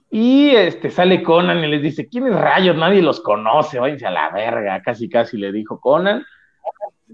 [0.09, 2.75] Y este, sale Conan y les dice, ¿quién es Riot?
[2.75, 4.81] Nadie los conoce, váyanse a la verga.
[4.81, 6.25] Casi, casi le dijo Conan.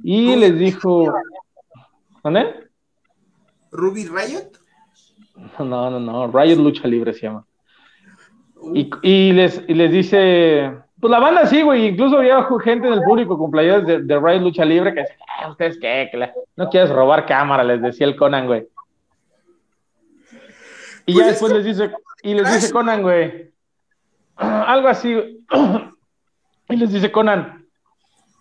[0.01, 1.13] Y les dijo...
[2.23, 2.69] ¿Dónde?
[3.71, 4.66] ¿Ruby Riot?
[5.59, 6.27] No, no, no.
[6.27, 7.45] Riot Lucha Libre se llama.
[9.03, 13.37] Y, les, les dice, pues la banda sí, güey, incluso había gente en el público
[13.37, 16.09] con playeras de, de Riot Lucha Libre que decía, ah, ¿ustedes qué?
[16.55, 18.67] no quieres robar cámara, les decía el Conan, güey.
[21.05, 21.91] Y ya pues después les dice,
[22.23, 23.51] y les dice Conan, güey,
[24.35, 25.13] algo así,
[26.69, 27.65] y les dice Conan,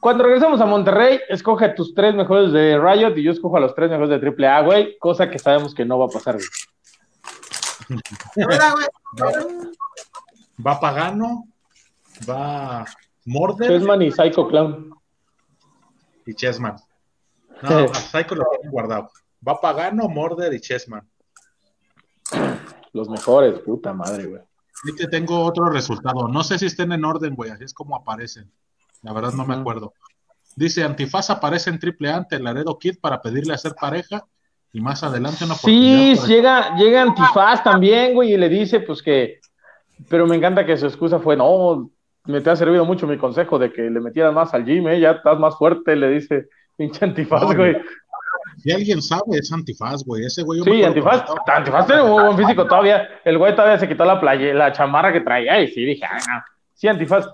[0.00, 3.61] cuando regresamos a Monterrey, escoge a tus tres mejores de Riot y yo escojo a
[3.61, 6.46] los tres mejores de AAA, güey, cosa que sabemos que no va a pasar, güey.
[10.66, 11.46] Va Pagano,
[12.28, 12.84] va
[13.24, 13.68] Morder.
[13.68, 14.94] Chessman y Psycho Clown.
[16.24, 16.76] Y Chessman.
[17.62, 19.10] No, a Psycho lo tienen guardado.
[19.46, 21.08] Va Pagano, Morder y Chessman.
[22.92, 24.42] Los mejores, puta madre, güey.
[24.96, 26.28] te tengo otro resultado.
[26.28, 27.50] No sé si estén en orden, güey.
[27.50, 28.50] Así es como aparecen.
[29.02, 29.92] La verdad no me acuerdo.
[30.56, 34.26] Dice, Antifaz aparece en triple ante Laredo Kid para pedirle a ser pareja
[34.76, 39.40] y más adelante una Sí, llega, llega Antifaz también, güey, y le dice pues que,
[40.10, 41.90] pero me encanta que su excusa fue, no,
[42.26, 45.00] me te ha servido mucho mi consejo de que le metieras más al gym, ¿eh?
[45.00, 47.74] ya estás más fuerte, le dice pinche Antifaz, güey.
[48.58, 50.26] Si alguien sabe, es Antifaz, güey.
[50.26, 50.60] Ese güey.
[50.62, 53.08] Sí, Antifaz, Antifaz tiene un buen físico todavía.
[53.24, 56.44] El güey todavía se quitó la playa, la chamarra que traía y sí, dije, ah,
[56.74, 57.26] sí, Antifaz.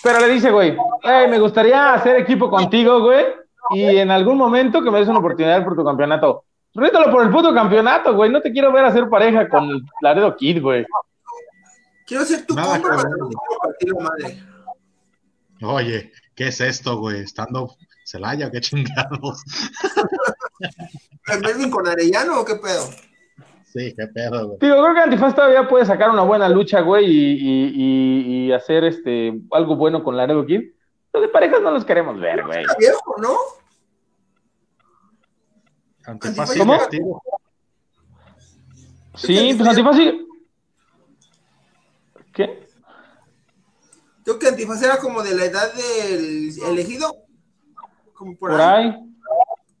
[0.00, 3.24] Pero le dice, güey, hey, me gustaría hacer equipo contigo, güey,
[3.70, 6.44] y en algún momento que me des una oportunidad por tu campeonato.
[6.74, 8.30] Rétalo por el puto campeonato, güey.
[8.30, 10.84] No te quiero ver hacer pareja con Laredo Kid, güey.
[12.06, 14.42] Quiero ser tu compa para madre.
[15.62, 17.20] Oye, ¿qué es esto, güey?
[17.20, 19.42] ¿Estando Celaya qué chingados?
[21.60, 22.84] ¿En con Arellano o qué pedo?
[23.72, 24.58] Sí, qué pedo, güey.
[24.60, 28.84] Digo, creo que Antifaz todavía puede sacar una buena lucha, güey, y, y, y, hacer
[28.84, 30.72] este algo bueno con Laredo Kid.
[31.12, 32.64] Los de parejas no los queremos ver, güey.
[32.78, 33.36] viejo, ¿no?
[36.06, 36.78] Antifaz ¿Cómo?
[39.14, 39.96] Sí, pues Antifaz
[42.32, 42.66] ¿Qué?
[44.24, 47.14] Creo que Antifaz era como de la edad del elegido.
[48.12, 48.94] Como por, ahí.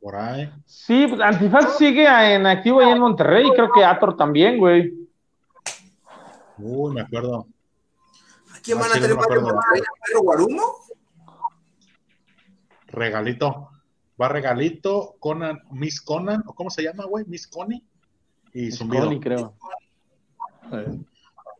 [0.00, 0.52] Por ahí.
[0.66, 3.50] Sí, pues Antifaz sigue en activo ahí en Monterrey.
[3.54, 4.92] Creo que Ator también, güey.
[6.58, 7.48] Uy, me acuerdo.
[8.54, 10.76] ¿A quién van a tener para Pedro Guarumo?
[12.86, 13.73] Regalito
[14.20, 17.82] va regalito, Conan, Miss Conan, o cómo se llama, güey, Miss Connie
[18.52, 19.54] y Miss Connie, creo.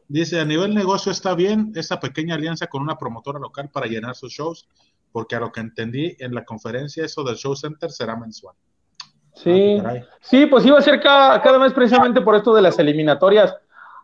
[0.08, 4.14] Dice, a nivel negocio está bien esa pequeña alianza con una promotora local para llenar
[4.14, 4.68] sus shows,
[5.12, 8.54] porque a lo que entendí en la conferencia, eso del show center será mensual.
[9.34, 9.82] Sí,
[10.20, 13.54] sí, pues iba a ser cada, cada mes precisamente por esto de las eliminatorias.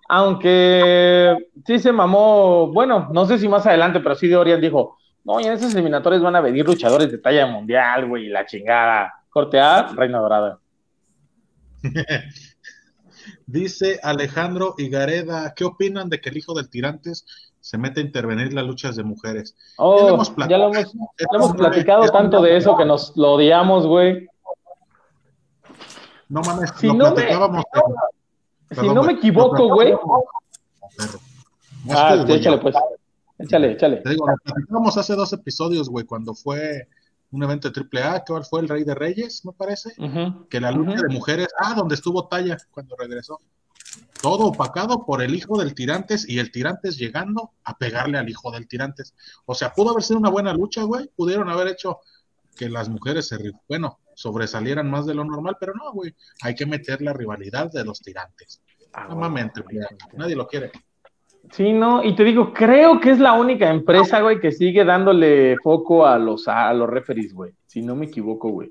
[0.09, 4.99] Aunque sí se mamó, bueno, no sé si más adelante, pero sí de Orián dijo,
[5.25, 9.15] no, y en esas eliminatorias van a venir luchadores de talla mundial, güey, la chingada.
[9.29, 10.59] Corte A, Reina Dorada.
[13.47, 17.27] Dice Alejandro Igareda, ¿qué opinan de que el hijo del Tirantes
[17.61, 19.57] se mete a intervenir las luchas de mujeres?
[19.77, 23.87] Oh, ya lo hemos, ya lo hemos platicado tanto de eso que nos lo odiamos,
[23.87, 24.27] güey.
[26.29, 27.65] No mames, si lo no platicábamos.
[28.71, 29.95] Me, si no me equivoco, güey.
[31.91, 32.75] Ah, échale, pues.
[33.43, 33.97] Échale, échale.
[33.99, 36.89] Te digo, lo platicábamos hace dos episodios, güey, cuando fue
[37.33, 39.95] un evento de AAA, que fue el Rey de Reyes, me parece,
[40.49, 43.39] que la lucha de mujeres, ah, donde estuvo Talla cuando regresó.
[44.21, 48.51] Todo opacado por el hijo del Tirantes y el Tirantes llegando a pegarle al hijo
[48.51, 49.15] del Tirantes.
[49.47, 51.09] O sea, pudo haber sido una buena lucha, güey.
[51.17, 52.01] Pudieron haber hecho
[52.57, 56.15] que las mujeres se, bueno, sobresalieran más de lo normal, pero no, güey.
[56.43, 58.61] Hay que meter la rivalidad de los Tirantes.
[58.93, 59.09] Ah,
[60.13, 60.71] nadie lo quiere.
[61.53, 65.57] Sí, no, y te digo, creo que es la única empresa, güey, que sigue dándole
[65.63, 67.53] foco a los, a los referees, güey.
[67.67, 68.71] Si no me equivoco, güey.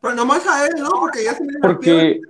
[0.00, 0.90] Pues nomás a él, ¿no?
[0.98, 2.20] Porque ya se me Porque.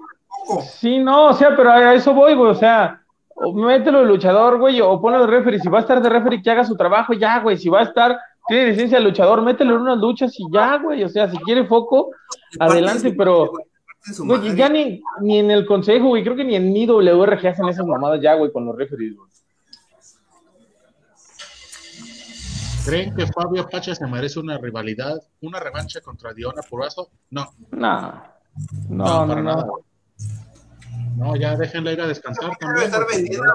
[0.75, 2.51] Sí, no, o sea, pero a eso voy, güey.
[2.51, 3.01] O sea,
[3.35, 5.59] o mételo de luchador, güey, o ponlo de referee.
[5.59, 7.57] Si va a estar de referee, que haga su trabajo, ya, güey.
[7.57, 11.03] Si va a estar, tiene licencia de luchador, mételo en unas luchas y ya, güey.
[11.03, 12.11] O sea, si quiere foco,
[12.61, 13.53] adelante, pero.
[14.19, 17.87] Güey, ya ni, ni en el consejo, güey, creo que ni en IWRG hacen esas
[17.87, 19.31] mamadas ya, güey, con los referees, güey.
[22.85, 27.11] ¿Creen que Fabio Pacha se merece una rivalidad, una revancha contra Diona Purazo?
[27.31, 27.55] No.
[27.71, 28.23] No.
[28.89, 29.85] No, no, no.
[31.17, 32.87] No, ya déjenla ir a descansar también.
[32.87, 33.53] estar vendiendo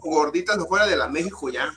[0.00, 1.68] gorditas afuera de la México ya.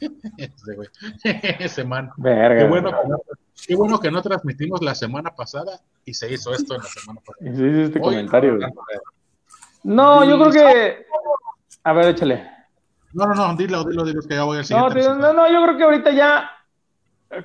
[0.36, 0.88] Ese, güey.
[1.58, 2.10] Ese man.
[2.18, 2.60] Verga.
[2.60, 3.18] Qué bueno, que no,
[3.66, 7.20] qué bueno que no transmitimos la semana pasada y se hizo esto en la semana
[7.20, 7.50] pasada.
[7.50, 8.58] Sí, sí, este comentario.
[9.84, 11.06] No, yo creo que.
[11.84, 12.59] A ver, échale.
[13.12, 15.02] No, no, no, dilo, dilo, dilo, que ya voy al siguiente.
[15.02, 16.50] No, no, no, yo creo que ahorita ya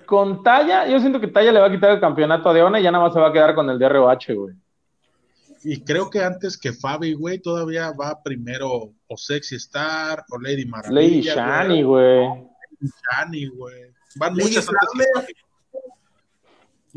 [0.06, 2.84] con Talla, yo siento que Talla le va a quitar el campeonato a Deona y
[2.84, 4.56] ya nada más se va a quedar con el DROH, güey.
[5.64, 10.66] Y creo que antes que Fabi, güey, todavía va primero o Sexy Star o Lady
[10.66, 11.02] Maravilla.
[11.02, 12.28] Lady Shani, güey.
[13.12, 13.92] Shani, güey.
[14.16, 15.34] Van muchas antes que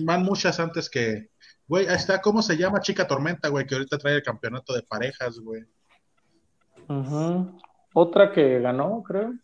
[0.04, 1.30] Van muchas antes que.
[1.66, 3.66] Güey, ahí está, ¿cómo se llama Chica Tormenta, güey?
[3.66, 5.64] Que ahorita trae el campeonato de parejas, güey.
[6.88, 7.46] Ajá.
[8.00, 9.34] Otra que ganó, creo.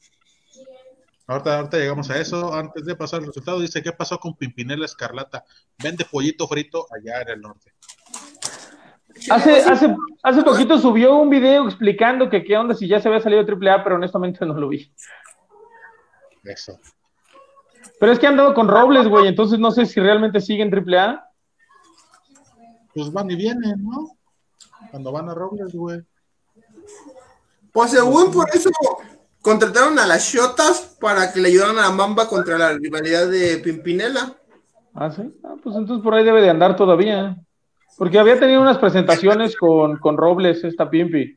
[1.27, 2.55] Ahorita, ahorita llegamos a eso.
[2.55, 5.45] Antes de pasar el resultado, dice: ¿Qué pasó con Pimpinela Escarlata?
[5.83, 7.73] Vende pollito frito allá en el norte.
[9.29, 13.21] Hace, hace, hace poquito subió un video explicando que qué onda si ya se había
[13.21, 14.93] salido AAA, pero honestamente no lo vi.
[16.45, 16.79] Eso.
[17.99, 21.29] Pero es que han dado con Robles, güey, entonces no sé si realmente siguen AAA.
[22.95, 24.17] Pues van y vienen, ¿no?
[24.93, 26.05] Cuando van a Robles, güey.
[27.75, 28.71] Pues según por eso
[29.43, 33.59] contrataron a las Shotas para que le ayudaran a la Mamba contra la rivalidad de
[33.59, 34.33] Pimpinela.
[34.95, 35.23] Ah, sí.
[35.43, 37.37] Ah, pues entonces por ahí debe de andar todavía.
[37.99, 41.37] Porque había tenido unas presentaciones con, con Robles, esta Pimpi.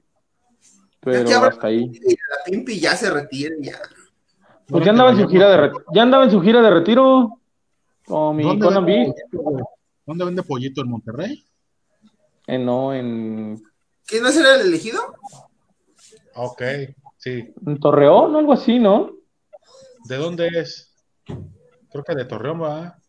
[1.00, 1.92] Pero hasta ahí.
[2.06, 3.80] La Pimpi ya se retira ya.
[4.68, 7.40] Pues ya andaba en su gira de ya andaba en su gira de retiro.
[8.06, 9.12] Con mi ¿Dónde,
[10.06, 11.44] ¿Dónde vende pollito en Monterrey?
[12.46, 13.60] Eh, no, en.
[14.06, 15.02] ¿Quién no será el elegido?
[16.40, 16.62] Ok,
[17.18, 17.52] sí.
[17.66, 19.12] ¿En Torreón o algo así, no?
[20.08, 20.94] ¿De dónde es?
[21.92, 23.00] Creo que de Torreón va.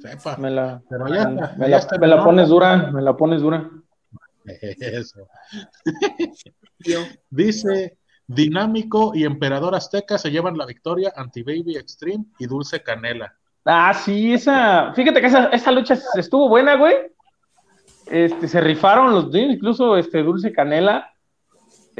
[0.00, 0.36] Sepa.
[0.38, 3.70] Me la, me, la, pones dura, me la pones dura.
[4.44, 5.28] Eso.
[7.30, 13.36] Dice, Dinámico y Emperador Azteca se llevan la victoria anti Baby Extreme y Dulce Canela.
[13.64, 16.96] Ah, sí, esa, fíjate que esa, esa lucha estuvo buena, güey.
[18.06, 21.12] Este, se rifaron los incluso este Dulce Canela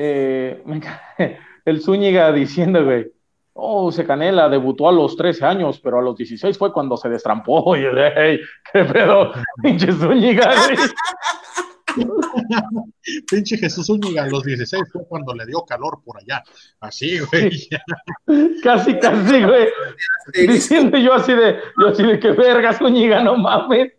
[0.00, 0.62] eh,
[1.64, 3.11] el Zúñiga diciendo, güey,
[3.54, 7.08] oh, se Canela debutó a los 13 años, pero a los 16 fue cuando se
[7.08, 7.76] destrampó.
[7.76, 7.82] Y
[8.16, 8.40] hey,
[8.72, 9.32] qué pedo,
[9.62, 10.52] pinche Zúñiga,
[13.28, 16.44] Pinche Jesús Zúñiga, a los 16 fue cuando le dio calor por allá.
[16.80, 17.50] Así, güey.
[18.62, 19.68] casi, casi, güey.
[20.46, 23.97] Diciendo yo así de, yo así de que verga, Zúñiga, no mames.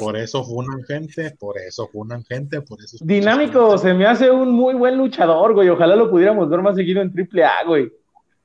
[0.00, 2.96] Por eso funan gente, por eso funan gente, por eso.
[3.00, 5.68] Dinámico, se me hace un muy buen luchador, güey.
[5.68, 7.92] Ojalá lo pudiéramos ver más seguido en AAA, güey.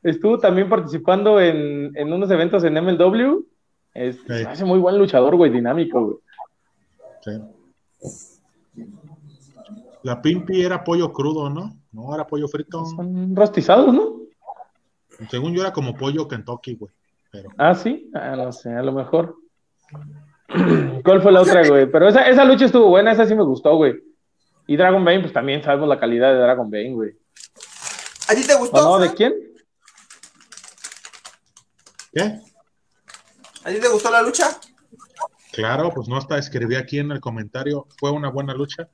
[0.04, 3.46] Estuvo también participando en, unos eventos en MLW.
[3.94, 6.18] Este, Se me hace muy buen luchador, güey, dinámico, güey.
[7.24, 8.92] Sí.
[10.04, 11.78] La Pimpi era pollo crudo, ¿no?
[11.92, 12.86] No, era pollo frito.
[12.86, 14.22] Son rostizados, ¿no?
[15.30, 16.92] Según yo era como pollo Kentucky, güey.
[17.32, 17.50] Pero...
[17.58, 19.36] Ah, sí, ah, no sé, a lo mejor.
[21.04, 21.90] ¿Cuál fue la otra, güey?
[21.90, 23.96] Pero esa, esa lucha estuvo buena, esa sí me gustó, güey.
[24.68, 27.12] Y Dragon Bane, pues también sabemos la calidad de Dragon Bane, güey.
[28.28, 28.82] ¿A ti te gustó?
[28.82, 29.00] ¿No?
[29.00, 29.34] ¿De quién?
[32.14, 32.40] ¿Qué?
[33.64, 34.60] ¿A ti te gustó la lucha?
[35.52, 38.90] Claro, pues no hasta escribí aquí en el comentario, fue una buena lucha.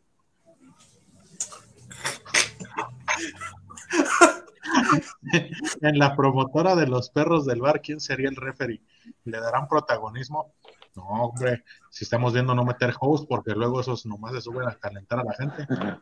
[5.81, 8.81] en la promotora de los perros del bar, ¿quién sería el referee?
[9.25, 10.53] ¿Le darán protagonismo?
[10.97, 14.73] No, hombre, si estamos viendo no meter host, porque luego esos nomás se suben a
[14.73, 15.67] calentar a la gente.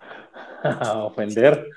[0.63, 1.67] A ofender.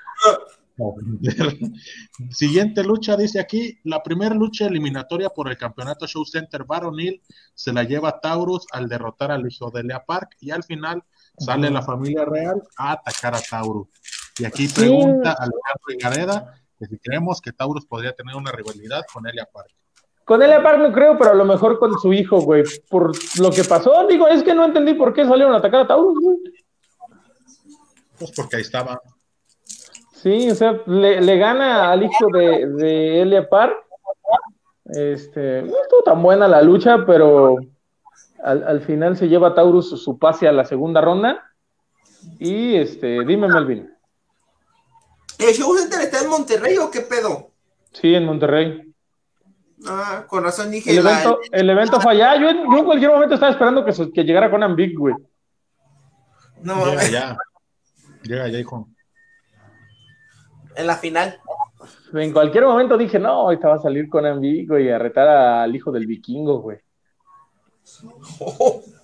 [2.31, 7.21] Siguiente lucha, dice aquí, la primera lucha eliminatoria por el campeonato Show Center Baronil
[7.55, 11.03] se la lleva Taurus al derrotar al hijo de Lea Park y al final
[11.37, 13.89] sale la familia real a atacar a Taurus.
[14.39, 19.27] Y aquí pregunta Alejandro Gareda que si creemos que Taurus podría tener una rivalidad con
[19.27, 19.75] Elia Park.
[20.29, 22.63] Con Elia Park no creo, pero a lo mejor con su hijo, güey.
[22.91, 25.87] Por lo que pasó, digo, es que no entendí por qué salieron a atacar a
[25.87, 26.37] Taurus, güey.
[28.19, 29.01] Pues porque ahí estaba.
[30.13, 33.75] Sí, o sea, le, gana al hijo de, de Elia Park.
[34.85, 37.57] Este, no estuvo tan buena la lucha, pero
[38.43, 41.43] al, final se lleva a Taurus su pase a la segunda ronda.
[42.39, 43.91] Y este, dime, Melvin.
[45.39, 47.51] ¿El show center está en Monterrey o qué pedo?
[47.93, 48.89] Sí, en Monterrey.
[49.87, 50.91] Ah, con razón dije.
[50.91, 52.37] El evento, el evento fue allá.
[52.41, 55.15] Yo, en cualquier momento estaba esperando que, que llegara con Big, güey.
[56.63, 57.37] No, Llega ya.
[58.23, 58.89] Llega ya, hijo.
[60.75, 61.39] En la final.
[62.13, 65.75] En cualquier momento dije, no, ahorita va a salir con Big, güey, a retar al
[65.75, 66.79] hijo del vikingo, güey.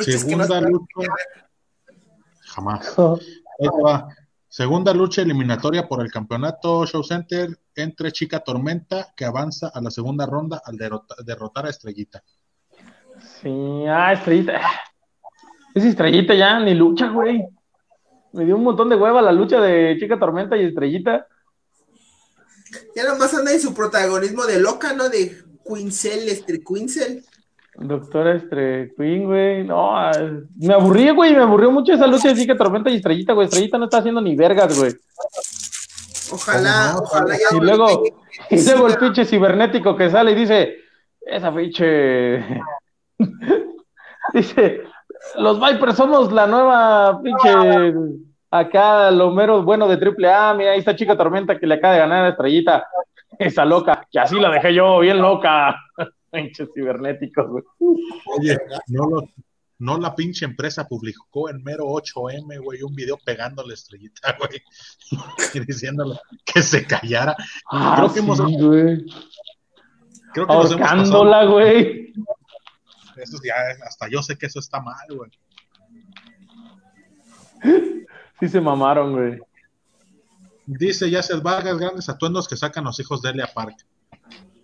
[0.00, 0.86] Segunda lucha.
[2.40, 2.94] Jamás.
[4.52, 9.90] Segunda lucha eliminatoria por el campeonato Show Center entre Chica Tormenta, que avanza a la
[9.90, 10.76] segunda ronda al
[11.24, 12.22] derrotar a Estrellita.
[13.40, 14.60] Sí, ah, Estrellita.
[15.74, 17.42] Es Estrellita ya, ni lucha, güey.
[18.34, 21.26] Me dio un montón de hueva la lucha de Chica Tormenta y Estrellita.
[22.94, 25.08] Ya nomás anda en su protagonismo de loca, ¿no?
[25.08, 25.34] De
[25.66, 27.24] Quinzel, este Quinzel.
[27.74, 29.64] Doctora Estre Queen, güey.
[29.64, 30.12] No, ah,
[30.58, 31.34] me aburrí, güey.
[31.34, 33.46] Me aburrió mucho esa lucha así que Tormenta y Estrellita, güey.
[33.46, 34.92] Estrellita no está haciendo ni vergas, güey.
[36.32, 37.56] Ojalá, ojalá ya.
[37.56, 38.04] Y luego,
[38.50, 40.76] y luego el pinche cibernético que sale y dice:
[41.20, 42.44] Esa pinche.
[44.34, 44.82] dice:
[45.36, 47.94] Los Vipers somos la nueva pinche.
[48.50, 50.52] Acá, lo mero bueno de Triple A.
[50.52, 52.86] Mira, ahí está Chica Tormenta que le acaba de ganar a Estrellita.
[53.38, 55.74] Esa loca, que así la dejé yo, bien loca.
[56.42, 57.64] Pinches cibernéticos, güey.
[58.38, 58.58] Oye,
[59.78, 64.62] no, la pinche empresa publicó en mero 8M, güey, un video pegándole estrellita, güey,
[65.54, 67.36] y diciéndole que se callara.
[67.70, 68.40] Ah, creo que hemos.
[68.40, 69.04] Güey.
[70.32, 72.12] Creo que Ahorcándola, güey.
[73.16, 75.30] Eso ya, hasta yo sé que eso está mal, güey.
[78.40, 79.40] Sí se mamaron, güey.
[80.66, 83.84] Dice Yacet Vargas, grandes atuendos que sacan los hijos de Elia Park.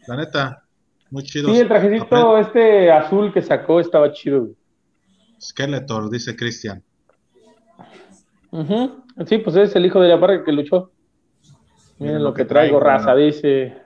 [0.06, 0.67] La neta,
[1.10, 1.52] muy chido.
[1.52, 4.48] Sí, el trajecito este azul que sacó estaba chido.
[5.40, 6.82] Skeletor, dice Cristian.
[9.26, 10.90] Sí, pues es el hijo de la parca que luchó.
[11.98, 13.76] Miren lo que traigo, raza, dice.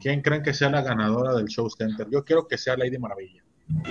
[0.00, 2.08] ¿Quién creen que sea la ganadora del Show Center?
[2.10, 3.42] Yo quiero que sea Lady Maravilla.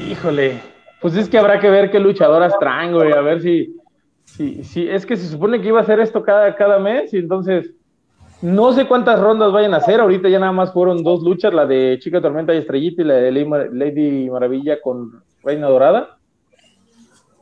[0.09, 0.59] Híjole,
[1.01, 3.77] pues es que habrá que ver qué luchadoras traen, güey, a ver si,
[4.25, 7.17] si, si, es que se supone que iba a hacer esto cada, cada mes y
[7.17, 7.73] entonces
[8.41, 11.65] no sé cuántas rondas vayan a hacer, ahorita ya nada más fueron dos luchas, la
[11.65, 16.17] de Chica Tormenta y Estrellita y la de Lady Maravilla con Reina Dorada.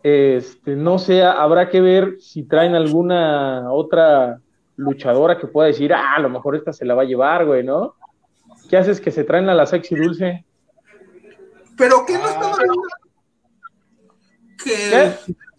[0.03, 4.39] Este, no sé, habrá que ver si traen alguna otra
[4.75, 7.63] luchadora que pueda decir, ah, a lo mejor esta se la va a llevar, güey,
[7.63, 7.95] ¿no?
[8.69, 10.45] ¿Qué haces que se traen a la sexy dulce?
[11.77, 12.55] Pero ¿qué no estaba
[14.63, 15.15] que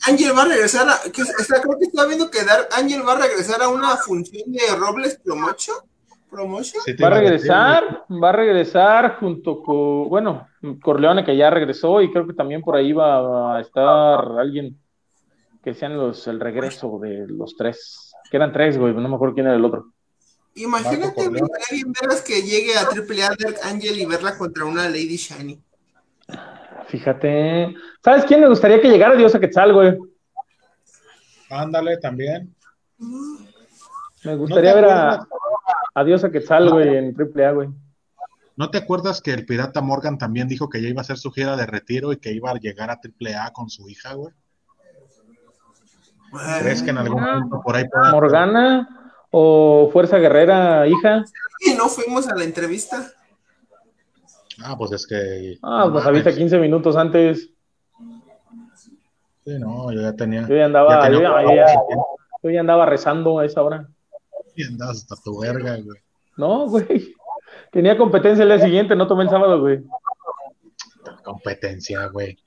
[0.07, 0.99] Ángel va a regresar a.
[1.11, 4.61] Que, creo que estaba viendo que Dar, Ángel va a regresar a una función de
[4.79, 5.77] Robles Promotion.
[6.31, 6.83] Promotion.
[7.03, 10.47] va a regresar, va a regresar junto con, bueno,
[10.81, 14.79] Corleone que ya regresó y creo que también por ahí va a estar alguien
[15.63, 19.35] que sean los el regreso de los tres, que eran tres, güey, no me acuerdo
[19.35, 19.93] quién era el otro.
[20.55, 25.61] Imagínate bien verlas que llegue a Triple A Ángel y verla contra una Lady Shiny.
[26.91, 27.75] Fíjate.
[28.05, 29.97] ¿Sabes quién me gustaría que llegara Dios a Quetzal, güey?
[31.51, 32.55] Ándale, también.
[34.25, 35.27] Me gustaría ver a,
[35.95, 37.69] a Dios a Quetzal, güey, en AAA, güey.
[38.57, 41.31] ¿No te acuerdas que el pirata Morgan también dijo que ya iba a hacer su
[41.31, 44.35] gira de retiro y que iba a llegar a AAA con su hija, güey?
[46.61, 47.35] ¿Crees que en algún Ah.
[47.37, 51.25] momento por ahí pueda Morgana o Fuerza Guerrera, hija.
[51.61, 53.11] Y no fuimos a la entrevista.
[54.63, 55.59] Ah, pues es que.
[55.63, 57.51] Ah, no pues avisa 15 minutos antes.
[59.45, 60.47] Sí, no, yo ya tenía.
[60.47, 61.57] Yo ya andaba, tenía yo ya- ocupado yo
[62.43, 63.89] ya- yo andaba rezando a esa hora.
[64.55, 66.01] y andabas hasta tu verga, güey.
[66.37, 67.15] No, güey.
[67.73, 69.83] Tenía competencia el día siguiente, no tomé el sábado, güey.
[71.25, 72.39] Competencia, güey.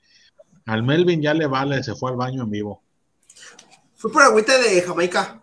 [0.66, 2.82] Al Melvin ya le vale, se fue al baño en vivo.
[3.96, 5.40] Fue por agüita de Jamaica.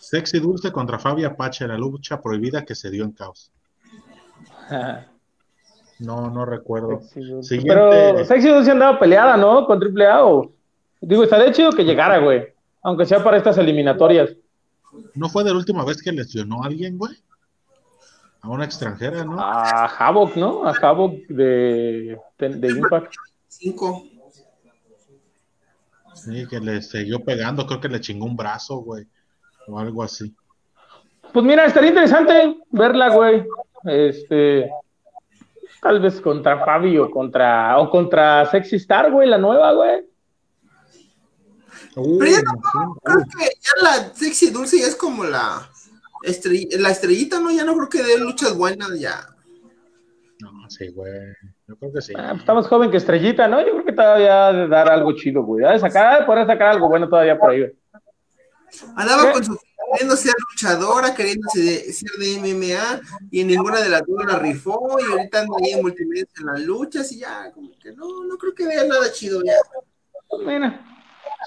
[0.00, 3.52] Sexy Dulce contra Fabi Apache, la lucha prohibida que se dio en caos.
[5.98, 7.00] No, no recuerdo.
[7.02, 7.66] Siguiente.
[7.66, 9.66] Pero Sexy Dulce andaba peleada, ¿no?
[9.66, 10.52] Con Triple A o...
[11.00, 12.54] Digo, estaría chido que llegara, güey.
[12.82, 14.30] Aunque sea para estas eliminatorias.
[15.14, 17.14] ¿No fue de la última vez que lesionó a alguien, güey?
[18.40, 19.40] A una extranjera, ¿no?
[19.40, 20.66] A Havoc, ¿no?
[20.66, 23.14] A Havoc de, de, de Impact.
[23.48, 24.04] Cinco.
[26.14, 29.06] Sí, que le siguió pegando, creo que le chingó un brazo, güey.
[29.68, 30.34] O algo así.
[31.32, 33.44] Pues mira, estaría interesante verla, güey.
[33.84, 34.70] Este,
[35.82, 40.04] tal vez contra Fabi o contra o contra Sexy Star, güey, la nueva, güey.
[41.94, 42.44] Pero ya sí.
[43.02, 45.66] Creo que ya la sexy dulce ya es como la,
[46.24, 47.50] estrell- la estrellita, ¿no?
[47.50, 49.26] Ya no creo que dé luchas buenas ya.
[50.40, 51.12] No, sí, güey.
[51.66, 52.12] Yo creo que sí.
[52.16, 53.60] Ah, pues está más joven que Estrellita, ¿no?
[53.60, 55.64] Yo creo que todavía ha de dar algo chido, güey.
[55.64, 57.72] Ha de sacar, ha de poder sacar algo bueno todavía por ahí, güey.
[58.96, 59.32] Andaba ¿Qué?
[59.32, 59.58] con su
[59.92, 63.00] queriendo ser luchadora, queriendo ser de MMA,
[63.30, 66.46] y en ninguna de las dos la rifó, y ahorita anda ahí en multimedia en
[66.46, 69.54] las luchas, y ya, como que no, no creo que dé nada chido ya.
[70.44, 70.84] Mira,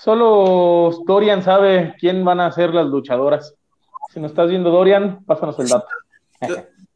[0.01, 3.53] solo Dorian sabe quién van a ser las luchadoras.
[4.13, 5.87] Si nos estás viendo, Dorian, pásanos el dato.
[6.47, 6.55] Yo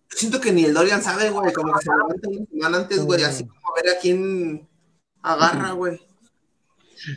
[0.09, 3.23] siento que ni el Dorian sabe, güey, como que se levanta una semana antes, güey,
[3.23, 4.67] así como a ver a quién
[5.21, 5.99] agarra, güey.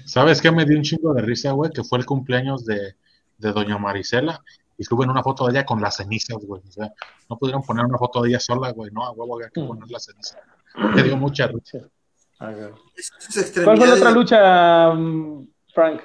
[0.05, 1.71] ¿Sabes qué me dio un chingo de risa, güey?
[1.71, 2.97] Que fue el cumpleaños de,
[3.39, 4.43] de Doña Marisela
[4.79, 6.63] y suben una foto de ella con las cenizas, güey.
[6.67, 6.93] O sea,
[7.31, 8.91] no pudieron poner una foto de ella sola, güey.
[8.93, 9.67] No, a huevo había que Mm.
[9.69, 10.39] poner las cenizas.
[10.95, 11.79] Me dio mucha risa.
[13.65, 16.01] ¿Cuál fue la otra lucha, mm, Frank?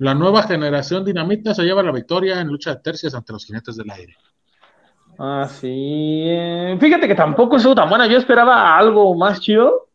[0.00, 3.76] La nueva generación dinamita se lleva la victoria en lucha de tercias ante los jinetes
[3.76, 4.14] del aire.
[5.18, 5.66] Ah, sí.
[6.28, 8.06] eh, Fíjate que tampoco estuvo tan buena.
[8.06, 9.88] Yo esperaba algo más chido.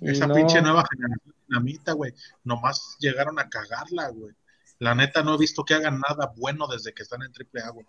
[0.00, 0.34] Esa no.
[0.34, 2.12] pinche nueva generación dinamita, güey.
[2.44, 4.32] Nomás llegaron a cagarla, güey.
[4.78, 7.86] La neta no he visto que hagan nada bueno desde que están en AAA, güey.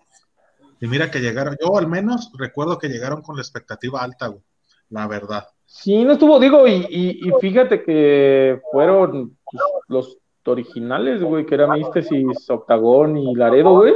[0.82, 4.42] Y mira que llegaron, yo al menos recuerdo que llegaron con la expectativa alta, güey.
[4.90, 5.48] La verdad.
[5.66, 11.56] Sí, no estuvo, digo, y, y, y fíjate que fueron pues, los originales, güey, que
[11.56, 13.96] era Místesis, Octagón y Laredo, güey.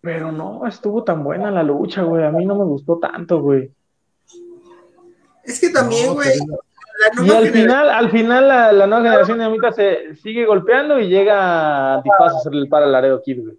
[0.00, 2.24] Pero no estuvo tan buena la lucha, güey.
[2.24, 3.70] A mí no me gustó tanto, güey.
[5.44, 6.30] Es que también, güey,
[7.00, 10.44] la Y al generación- final, al final la, la nueva generación de Amita se sigue
[10.46, 13.58] golpeando y llega Antifaz a hacerle el para a Laredo Kid, güey.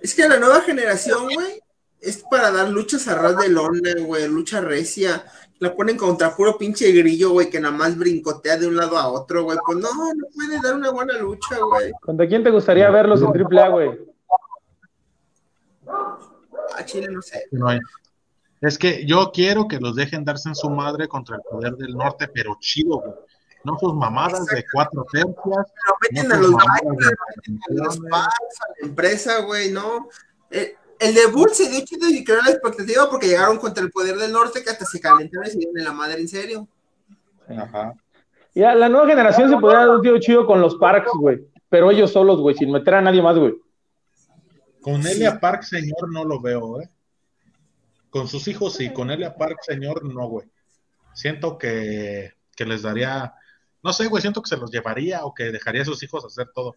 [0.00, 1.60] Es que la nueva generación, güey,
[2.00, 5.24] es para dar luchas a ras de lona, güey, lucha recia.
[5.58, 9.08] La ponen contra puro pinche grillo, güey, que nada más brincotea de un lado a
[9.08, 9.58] otro, güey.
[9.66, 11.92] Pues no, no puede dar una buena lucha, güey.
[12.00, 13.90] ¿Contra quién te gustaría verlos en AAA, güey?
[16.76, 17.44] A Chile no sé.
[17.50, 17.78] No hay.
[18.60, 21.94] Es que yo quiero que los dejen darse en su madre contra el poder del
[21.94, 23.14] norte, pero chido, güey.
[23.62, 25.34] No sus mamadas de cuatro tercias.
[25.44, 30.08] Pero meten No a los de meten a los packs, a la empresa, güey, ¿no?
[30.50, 34.16] Eh, el debut se dio chido y creó la expectativa porque llegaron contra el poder
[34.16, 36.68] del norte que hasta se calentaron y se dieron en la madre en serio.
[37.48, 37.94] Ajá.
[38.54, 41.40] Ya, la nueva generación se podría dar un tío chido con los Parks, güey.
[41.68, 43.54] Pero ellos solos, güey, sin meter a nadie más, güey.
[44.80, 46.90] Con Elia Park, señor, no lo veo, ¿eh?
[48.10, 50.48] Con sus hijos sí, con Elia Park, señor, no, güey.
[51.14, 53.34] Siento que, que les daría,
[53.82, 56.50] no sé, güey, siento que se los llevaría o que dejaría a sus hijos hacer
[56.54, 56.74] todo.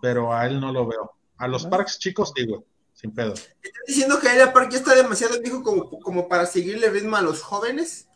[0.00, 1.12] Pero a él no lo veo.
[1.36, 2.60] A los Parks chicos, sí, güey,
[2.92, 3.34] sin pedo.
[3.34, 7.22] ¿Estás diciendo que Elia Park ya está demasiado viejo como, como para seguirle ritmo a
[7.22, 8.08] los jóvenes?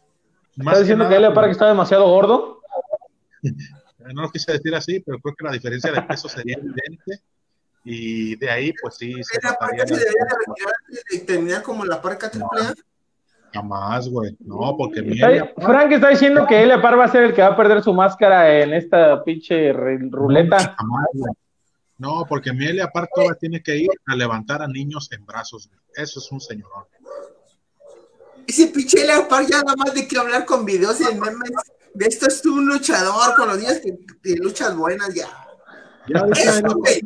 [0.57, 2.61] ¿Estás diciendo que nada, Elia Park está demasiado gordo?
[4.15, 7.23] No lo quise decir así, pero creo que la diferencia de peso sería evidente.
[7.85, 10.73] Y de ahí, pues sí, se notaría ya se la debería
[11.11, 12.75] de terminar como la parca AAA.
[13.53, 14.37] Jamás, güey.
[14.41, 17.25] No, porque mi Está- Elia Park- Frank está diciendo que Elia Park va a ser
[17.25, 20.59] el que va a perder su máscara en esta pinche ruleta.
[20.59, 21.33] Jamás, güey.
[21.99, 25.69] No, porque mi Elia Park todavía tiene que ir a levantar a niños en brazos.
[25.69, 25.79] güey.
[25.97, 26.85] Eso es un señorón.
[28.47, 31.51] Ese pinche Elia Park ya nada más de que hablar con videos y memes.
[31.95, 35.27] De esto es un luchador con los niños que, que luchas buenas ya.
[36.09, 37.01] Ya Eso, güey.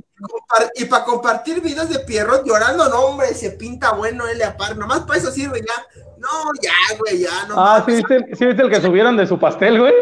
[0.74, 4.76] Y para compartir videos de Pierrot llorando, no, hombre, se pinta bueno Elia Park.
[4.76, 6.02] Nomás para eso sirve ya.
[6.18, 6.28] No,
[6.62, 7.54] ya, güey, ya, no.
[7.58, 7.82] Ah.
[7.84, 9.94] ¿sí viste, sí viste el que subieron de su pastel, güey?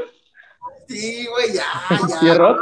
[0.89, 1.65] Sí, güey, ya,
[2.09, 2.21] ya.
[2.21, 2.59] Pierrot.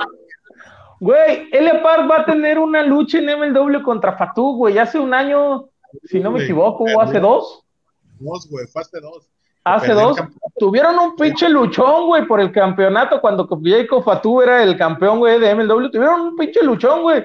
[1.01, 4.79] Güey, Elia Park va a tener una lucha en MLW contra Fatu, güey.
[4.79, 5.69] Hace un año,
[6.05, 7.65] si no me equivoco, o hace dos.
[8.21, 9.29] Dos, güey, fue hace dos.
[9.65, 10.17] Hace dos.
[10.59, 15.39] Tuvieron un pinche luchón, güey, por el campeonato cuando Jacob Fatu era el campeón, güey,
[15.39, 15.91] de MLW.
[15.91, 17.25] Tuvieron un pinche luchón, güey.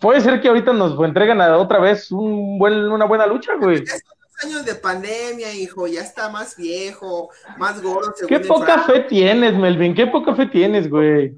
[0.00, 3.84] Puede ser que ahorita nos entreguen a- otra vez un buen, una buena lucha, güey.
[3.84, 8.12] Ya son dos años de pandemia, hijo, ya está más viejo, más gordo.
[8.14, 9.94] según Qué poca fe tienes, Melvin.
[9.94, 11.30] Qué poca fe tienes, güey.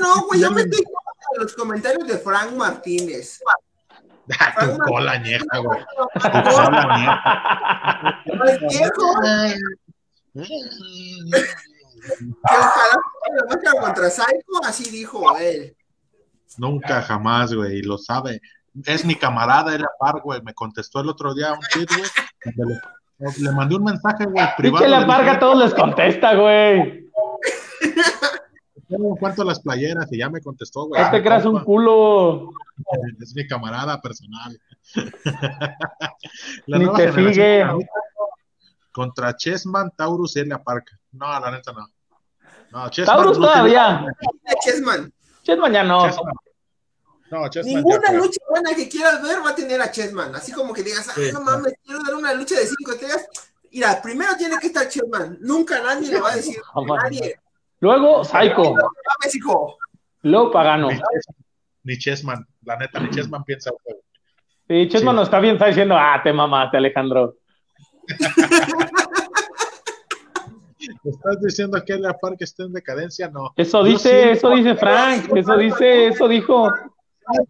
[0.00, 0.80] No, no, güey, yo me- estoy
[1.36, 3.40] en los comentarios de Frank Martínez.
[4.38, 5.80] Ah, tu cola ñeja, güey.
[6.14, 7.20] Tu cola
[8.68, 9.06] viejo,
[10.34, 10.34] ñeja.
[10.34, 10.42] que
[12.56, 12.96] ojalá
[13.36, 15.76] la máscara contra Psycho, así dijo él.
[16.58, 18.40] Nunca, jamás, güey, y lo sabe.
[18.86, 20.40] Es mi camarada, Elia Park, güey.
[20.42, 22.08] Me contestó el otro día un tweet, güey.
[23.18, 24.84] Le, le mandé un mensaje, güey, privado.
[24.84, 27.08] Pinche la parga todos les contesta, güey.
[28.88, 30.10] "¿Cómo en cuanto a las playeras?
[30.12, 31.02] Y ya me contestó, güey.
[31.02, 32.50] No te creas un culo.
[33.20, 34.58] Es mi camarada personal.
[36.66, 37.64] La Ni nueva te sigue.
[38.92, 40.90] Contra Chessman, Taurus y Elia Park.
[41.12, 41.86] No, la neta no.
[42.70, 43.16] No, Chessman.
[43.16, 44.06] Taurus no todavía.
[44.64, 45.12] Chessman.
[45.42, 46.06] Chesman ya no.
[46.06, 46.34] Chessman.
[47.30, 47.74] No, Chessman.
[47.76, 50.34] Ninguna ya lucha buena que quieras ver va a tener a Chessman.
[50.34, 51.32] Así como que digas, ay, Sí.
[51.32, 53.26] no mames, quiero dar una lucha de cinco estrellas.
[53.70, 55.38] Mira, primero tiene que estar Chessman.
[55.40, 56.56] Nunca nadie le va a decir.
[57.02, 57.40] Nadie.
[57.80, 58.74] Luego, Psycho.
[60.22, 60.88] Luego, Pagano.
[60.88, 61.36] Ni Chessman,
[61.84, 62.46] ni Chessman.
[62.64, 63.70] La neta, ni Chessman piensa.
[63.70, 63.96] güey.
[64.68, 65.16] Sí, Chesman Sí.
[65.16, 67.36] no está bien, está diciendo, ah, te mamaste, Alejandro.
[71.04, 73.28] ¿Estás diciendo que Elia Park está en decadencia?
[73.28, 73.52] No.
[73.56, 76.68] Eso dice, eso dice Frank, eso dice, eso dijo.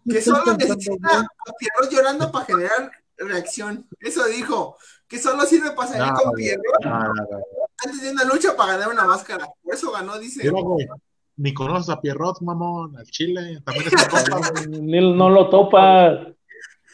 [0.07, 3.87] Que solo necesita a Pierrot llorando para generar reacción.
[3.99, 4.77] Eso dijo.
[5.07, 6.33] Que solo sirve para salir No, con.
[6.33, 7.39] Pierrot No, no, no.
[7.83, 9.47] antes de una lucha para ganar una máscara.
[9.63, 10.43] Por eso ganó, dice.
[10.51, 10.93] Mira,
[11.37, 13.59] Ni conoces a Pierrot, mamón, al Chile.
[13.65, 13.93] También es
[14.67, 16.09] mi compa, No lo topa.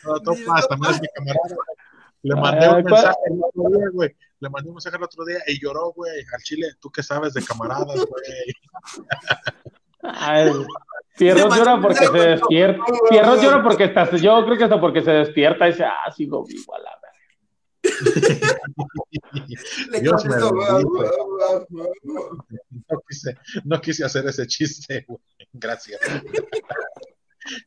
[0.03, 1.55] No lo topas, también es mi camarada.
[2.21, 2.93] Le mandé Ah, un ¿cuál?
[2.93, 4.15] mensaje el otro día, güey.
[4.41, 6.19] Le mandé un mensaje el otro día y lloró, güey.
[6.33, 9.03] Al Chile, tú qué sabes de camaradas, güey.
[10.01, 10.51] Ay,
[11.17, 12.83] Pierrot llora porque se despierta.
[13.09, 16.45] Pierrot llora porque está, yo creo que hasta porque se despierta y dice, ah, sigo
[16.45, 16.98] vivo a la.
[19.91, 20.35] Le Dios me.
[22.89, 25.19] No quise, no quise hacer ese chiste, güey.
[25.53, 25.99] Gracias.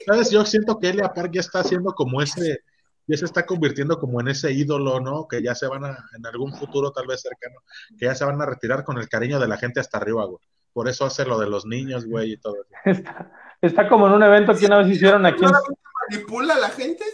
[0.06, 2.60] Sabes, yo siento que Elia Park ya está haciendo como ese,
[3.06, 5.26] ya se está convirtiendo como en ese ídolo, ¿no?
[5.26, 7.60] Que ya se van a, en algún futuro tal vez cercano,
[7.98, 10.38] que ya se van a retirar con el cariño de la gente hasta arriba, güey.
[10.72, 12.64] Por eso hace lo de los niños, güey, y todo eso.
[12.84, 15.42] Está, está como en un evento que una vez hicieron aquí.
[15.42, 17.04] en- ¿Solamente manipula a la gente?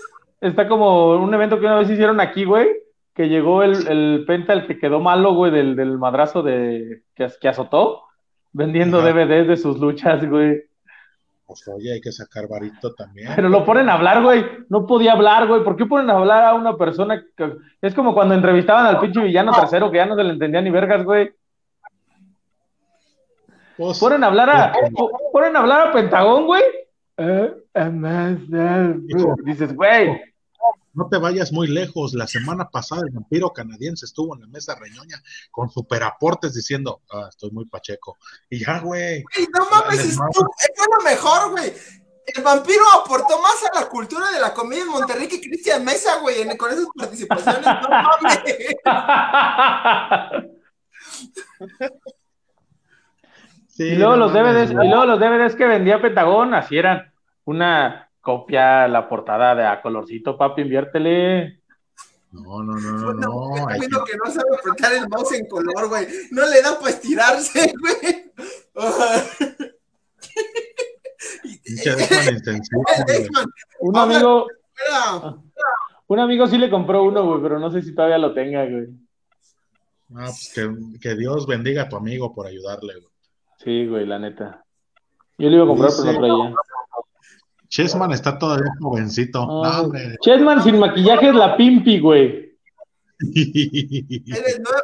[0.40, 2.68] está como un evento que una vez hicieron aquí, güey.
[3.18, 7.26] Que llegó el, el Penta, el que quedó malo, güey, del, del madrazo de, que,
[7.40, 8.04] que azotó,
[8.52, 9.08] vendiendo Ajá.
[9.12, 10.62] DVDs de sus luchas, güey.
[11.44, 13.32] Pues oye, hay que sacar varito también.
[13.34, 14.44] Pero lo ponen a hablar, güey.
[14.68, 15.64] No podía hablar, güey.
[15.64, 17.54] ¿Por qué ponen a hablar a una persona que...
[17.82, 20.70] Es como cuando entrevistaban al pinche villano tercero que ya no se le entendía ni
[20.70, 21.32] vergas, güey.
[23.76, 24.72] Pues, Ponen a hablar a...
[24.96, 26.62] po- Ponen a hablar a Pentagón, güey.
[27.16, 28.94] Eh, eh, más, eh,
[29.44, 30.20] Dices, güey.
[30.98, 32.12] No te vayas muy lejos.
[32.12, 37.26] La semana pasada el vampiro canadiense estuvo en la mesa reñoña con superaportes diciendo, ah,
[37.28, 38.18] estoy muy pacheco.
[38.50, 39.22] Y ya, güey.
[39.22, 41.72] Güey, no mames, es, lo mejor, güey.
[42.26, 46.18] El vampiro aportó más a la cultura de la comedia en Monterrey que Cristian Mesa,
[46.20, 47.64] güey, con esas participaciones.
[47.64, 48.42] No mames.
[53.68, 57.14] Sí, Y luego no los DVDs, y luego los DVDs que vendía Pentagón, así eran
[57.44, 61.62] una copia, la portada de a colorcito, papi, inviértele.
[62.30, 63.66] No, no, no, no, no.
[63.68, 66.06] Viendo que no sabe apretar el mouse en color, güey.
[66.30, 68.30] No le da para estirarse, güey.
[73.80, 75.36] Un amigo, espera.
[76.06, 78.88] un amigo sí le compró uno, güey, pero no sé si todavía lo tenga, güey.
[80.14, 80.68] Ah, pues que,
[81.00, 83.12] que Dios bendiga a tu amigo por ayudarle, güey.
[83.64, 84.62] Sí, güey, la neta.
[85.38, 86.54] Yo le iba a comprar, pero no traía.
[87.68, 89.46] Chessman está todavía jovencito.
[89.64, 89.92] Ah, No.
[90.22, 92.56] Chessman sin maquillaje es la pimpi, güey.
[93.34, 94.78] Eres nuevo,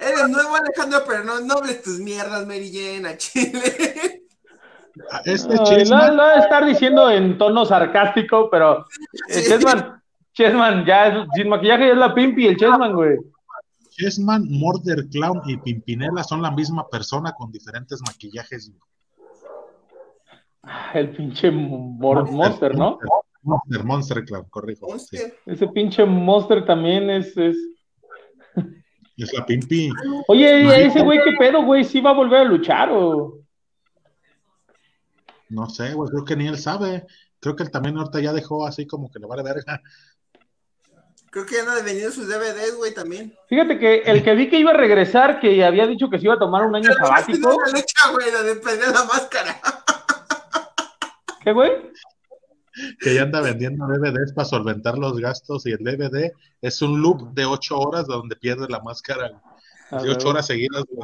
[0.00, 4.16] eres nuevo, Alejandro, pero no, no hables tus mierdas, Mary Jane, a Chile.
[5.24, 8.80] Este lo, Chessman, debe estar diciendo en tono sarcástico, pero
[9.28, 9.48] eh, Sí.
[9.48, 10.02] Chessman,
[10.34, 13.16] Chessman, ya es- sin maquillaje ya es la pimpi, el Chessman, güey.
[13.90, 18.70] Chessman, Murder Clown y Pimpinela son la misma persona con diferentes maquillajes.
[18.70, 18.80] güey.
[20.94, 22.98] El pinche monster, ¿no?
[23.42, 24.86] Monster, Monster Clown, corrijo.
[24.98, 25.16] sí.
[25.16, 25.38] Monster.
[25.46, 27.56] Ese pinche monster también es, es...
[29.16, 29.90] Es la Pimpi.
[30.28, 31.84] Oye, ese güey, ¿qué pedo, güey?
[31.84, 33.38] ¿Sí va a volver a luchar o...?
[35.50, 37.06] No sé, güey, creo que ni él sabe.
[37.40, 39.80] Creo que él también ahorita ya dejó así como que le vale verga.
[41.30, 43.34] Creo que ya no han venido sus DVDs, güey, también.
[43.48, 46.34] Fíjate que el que vi que iba a regresar, que había dicho que se iba
[46.34, 47.50] a tomar un año sabático.
[47.64, 49.60] La lucha, güey, la de perder la máscara.
[51.42, 51.70] ¿Qué, güey?
[53.00, 56.32] Que ya anda vendiendo DVDs para solventar los gastos y el DVD
[56.62, 59.40] es un loop de ocho horas donde pierde la máscara.
[59.90, 61.02] De ocho horas seguidas, güey.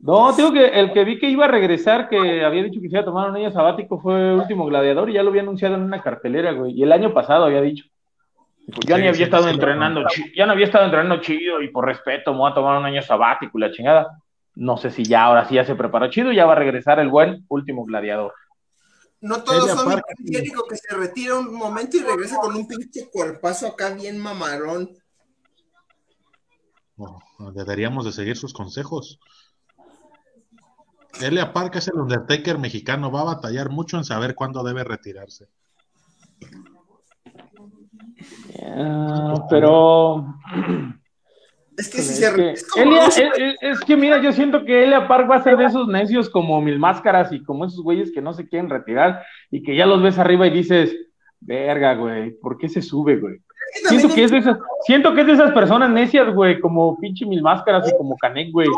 [0.00, 2.94] No, digo que el que vi que iba a regresar, que había dicho que se
[2.94, 5.82] iba a tomar un año sabático, fue Último Gladiador y ya lo había anunciado en
[5.82, 6.72] una cartelera, güey.
[6.72, 7.84] Y el año pasado había dicho.
[8.66, 10.02] Dijo, ya Sí, ni había sí, estado sí, entrenando,
[10.34, 13.02] ya no había estado entrenando chido y por respeto me voy a tomar un año
[13.02, 14.22] sabático y la chingada.
[14.54, 17.08] No sé si ya ahora sí ya se preparó chido, ya va a regresar el
[17.08, 18.32] buen Último Gladiador.
[19.20, 23.66] No todos son Jericho que se retira un momento y regresa con un pinche cuerpazo
[23.66, 24.90] acá bien mamarón.
[27.54, 29.18] Deberíamos de seguir sus consejos.
[31.20, 35.48] Elia Park es el Undertaker mexicano, va a batallar mucho en saber cuándo debe retirarse.
[38.62, 40.34] Ah, pero
[41.80, 44.32] Es que si es se que, re- es como Elia- Rush, es, que mira, yo
[44.32, 47.64] siento que Elia Park va a ser de esos necios como Mil Máscaras y como
[47.64, 50.94] esos güeyes que no se quieren retirar y que ya los ves arriba y dices,
[51.40, 53.38] verga, güey, ¿por qué se sube, güey?
[53.82, 56.98] que Siento que es de esas, siento que es de esas personas necias, güey, como
[56.98, 58.68] pinche Mil Máscaras y como Canek, güey.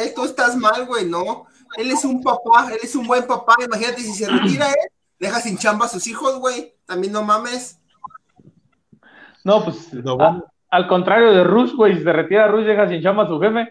[0.00, 1.44] eh, tú estás mal, güey, no.
[1.76, 3.54] Él es un papá, él es un buen papá.
[3.64, 6.74] Imagínate si se retira él, deja sin chamba a sus hijos, güey.
[6.86, 7.78] También no mames.
[9.44, 12.88] No, pues Lo a- bueno- al contrario de Rush, güey, si se retira Rush, deja
[12.88, 13.70] sin chamba a su jefe.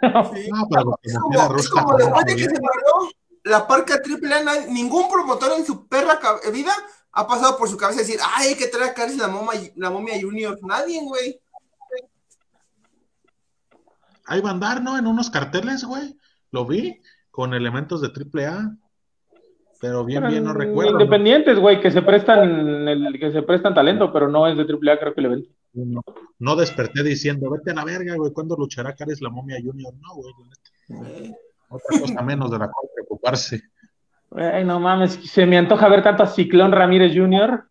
[0.00, 0.48] Sí.
[0.50, 3.10] No, pero Es como es como después de que se murió
[3.44, 6.18] la parca triple A, ningún promotor en su perra
[6.52, 6.72] vida
[7.12, 9.90] ha pasado por su cabeza decir, ay, hay que traer a Caris la, momia- la
[9.90, 10.58] momia junior.
[10.62, 11.40] Nadie, güey.
[14.26, 14.98] Ahí va a andar, ¿no?
[14.98, 16.16] En unos carteles, güey.
[16.50, 18.76] Lo vi con elementos de AAA.
[19.80, 20.92] Pero bien, bien, no recuerdo.
[20.92, 24.98] Independientes, güey, que se prestan el, que se prestan talento, pero no es de AAA,
[24.98, 25.50] creo que el evento.
[25.84, 26.02] No,
[26.38, 29.92] no desperté diciendo, vete a la verga, güey, ¿cuándo luchará Caris la momia Junior?
[30.00, 31.36] No, güey, la neta.
[31.68, 33.62] Otra cosa menos de la cual preocuparse.
[34.30, 37.64] Ay, no mames, se me antoja ver tanto a Ciclón Ramírez Jr.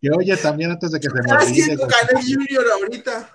[0.00, 3.30] Y oye, también antes de que se me Está olvide, haciendo güey, Caris Junior ahorita.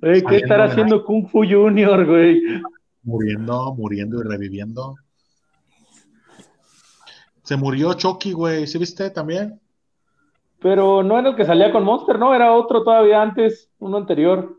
[0.00, 2.62] Güey, ¿qué estará haciendo Kung Fu Junior, güey?
[3.02, 4.94] muriendo, muriendo y reviviendo.
[7.52, 9.60] Se murió Chucky, güey, ¿sí viste también?
[10.58, 12.34] Pero no era el que salía con Monster, ¿no?
[12.34, 14.58] Era otro todavía antes, uno anterior.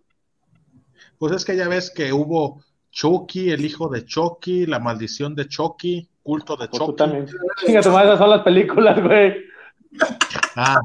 [1.17, 5.47] Pues es que ya ves que hubo Chucky, el hijo de Chucky, la maldición de
[5.47, 6.97] Chucky, culto de Pues tú Chucky.
[6.97, 7.25] también.
[7.65, 9.37] Fíjate, más esas son las películas, güey.
[10.55, 10.79] Ah,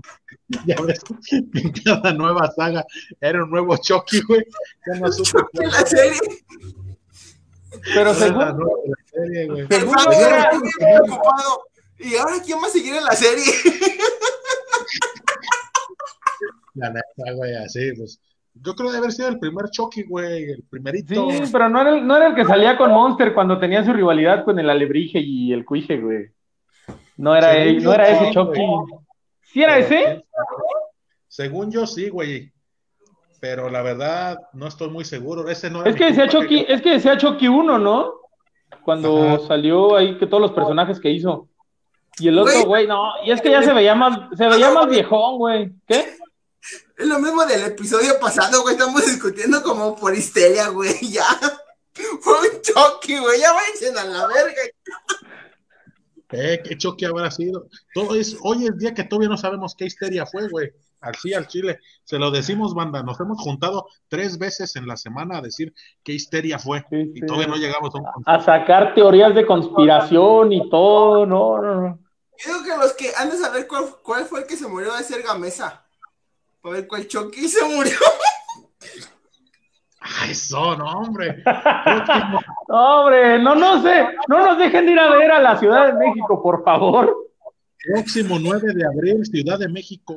[0.64, 2.86] ya ves, en cada nueva saga
[3.20, 4.46] era un nuevo Chucky, güey.
[4.86, 6.18] Ya no supe En la serie.
[7.84, 9.66] Pero era la según, la serie, güey.
[9.68, 10.50] Según era-
[10.80, 11.00] era.
[11.98, 13.44] ¿Y ahora quién va a seguir en la serie?
[16.74, 18.20] La neta, güey, así, pues.
[18.54, 21.30] Yo creo de haber sido el primer Chucky, güey, el primerito.
[21.30, 23.92] sí, pero no era, el, no era el que salía con Monster cuando tenía su
[23.92, 26.26] rivalidad con el Alebrije y el Cuije, güey.
[27.16, 28.60] No era, Según él- no era ese sí, Chucky.
[28.60, 28.86] güey.
[29.42, 30.24] ¿Sí era Pero, ese?
[31.28, 32.52] Según yo sí, güey.
[33.40, 35.48] Pero la verdad, no estoy muy seguro.
[35.48, 38.12] Ese no era Es que decía Chucky, es que decía Chucky 1, ¿no?
[38.84, 39.38] Cuando Ajá.
[39.46, 41.48] salió ahí que todos los personajes que hizo.
[42.20, 42.86] Y el otro, Güey.
[42.86, 45.72] no, y es que ya se veía más, se veía más viejón, güey.
[45.86, 46.16] ¿Qué?
[46.96, 48.74] Es lo mismo del episodio pasado, güey.
[48.74, 50.94] Estamos discutiendo como por histeria, güey.
[51.10, 51.24] Ya.
[52.20, 53.40] Fue un choque, güey.
[53.40, 54.52] Ya vayan a la verga.
[56.30, 57.66] Eh, qué choque habrá sido.
[57.94, 60.70] Todo es, hoy es día que todavía no sabemos qué histeria fue, güey.
[61.00, 61.78] Así al Chile.
[62.04, 63.02] Se lo decimos, banda.
[63.02, 66.84] Nos hemos juntado tres veces en la semana a decir qué histeria fue.
[66.90, 67.26] Sí, Y sí.
[67.26, 71.98] todavía no llegamos a un A sacar teorías de conspiración y todo, no, no, no.
[72.38, 74.94] Yo digo que los que han de saber cuál, cuál fue el que se murió
[74.94, 75.84] de ser Gamesa.
[76.60, 77.92] Para ver cuál choque se murió.
[80.00, 81.42] Ah, eso, no, hombre.
[81.84, 85.88] Próximo, Hombre, no, no sé, no nos dejen de ir a ver a la Ciudad
[85.88, 87.14] de México, por favor.
[87.92, 90.16] próximo 9 de abril, Ciudad de México,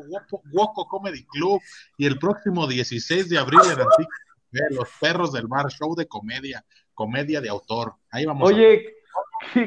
[0.54, 1.60] Woco, Comedy Club.
[1.98, 6.64] Y el próximo 16 de abril en Antigua, Los Perros del Mar, show de comedia,
[6.94, 7.96] comedia de autor.
[8.12, 8.50] Ahí vamos.
[8.50, 8.86] a- Oye,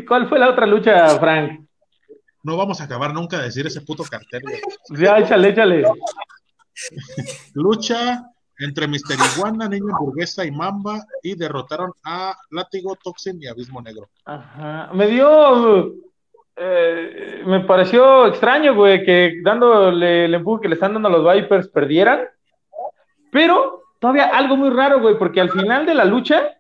[0.07, 1.67] ¿cuál fue la otra lucha, Frank?
[2.45, 4.43] No vamos a acabar nunca de decir ese puto cartel.
[4.91, 5.85] Ya, échale, échale.
[7.55, 8.23] Lucha
[8.59, 14.09] entre Mister Iguana, Niño Hamburguesa y Mamba y derrotaron a Látigo, Toxin y Abismo Negro.
[14.25, 14.91] Ajá.
[14.93, 15.95] Me dio,
[16.55, 21.35] eh, me pareció extraño, güey, que dándole el empuje que le están dando a los
[21.35, 22.29] Vipers perdieran.
[23.33, 26.59] Pero todavía algo muy raro, güey, porque al final de la lucha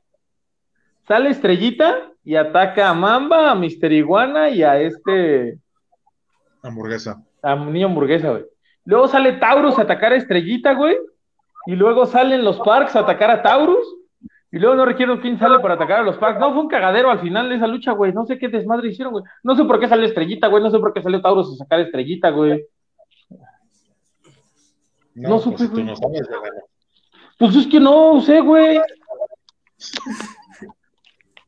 [1.06, 5.58] sale Estrellita y ataca a Mamba, a Mister Iguana y a este.
[6.64, 7.22] Hamburguesa.
[7.42, 8.44] A niño hamburguesa, güey.
[8.84, 10.96] Luego sale Taurus a atacar a Estrellita, güey.
[11.66, 13.86] Y luego salen los Parks a atacar a Taurus.
[14.50, 16.38] Y luego no requiero quién sale para atacar a los Parks.
[16.40, 18.12] No, fue un cagadero al final de esa lucha, güey.
[18.12, 19.24] No sé qué desmadre hicieron, güey.
[19.42, 20.62] No sé por qué salió Estrellita, güey.
[20.62, 22.64] No sé por qué salió Taurus a sacar a Estrellita, güey.
[25.14, 25.84] No, No pues supe, tú güey.
[25.84, 26.50] no sabes, güey.
[27.38, 28.80] Pues es que no sé, güey.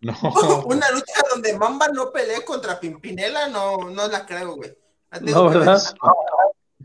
[0.01, 0.13] No.
[0.67, 4.71] Una lucha donde Mamba no peleé contra Pimpinela, no, no la creo, güey.
[5.23, 5.77] No, ¿verdad?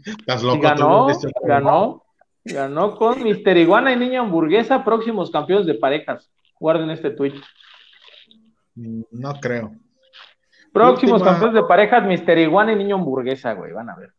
[0.04, 0.62] Estás loco.
[0.62, 1.08] ganó,
[1.44, 2.04] ganó,
[2.44, 6.30] ganó con Mister Iguana y Niña Hamburguesa, próximos campeones de parejas.
[6.60, 7.34] Guarden este tweet.
[8.76, 9.74] Mm, No creo.
[10.72, 13.74] Próximos Última- campeones de parejas, Mister Iguana y Niño Hamburguesa, güey.
[13.74, 14.14] Van a ver.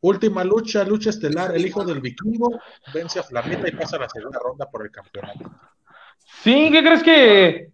[0.00, 1.54] Última lucha, lucha estelar.
[1.54, 2.58] El hijo del vikingo
[2.94, 5.50] vence a Flamita y pasa a la segunda ronda por el campeonato.
[6.42, 7.68] Sí, ¿qué crees que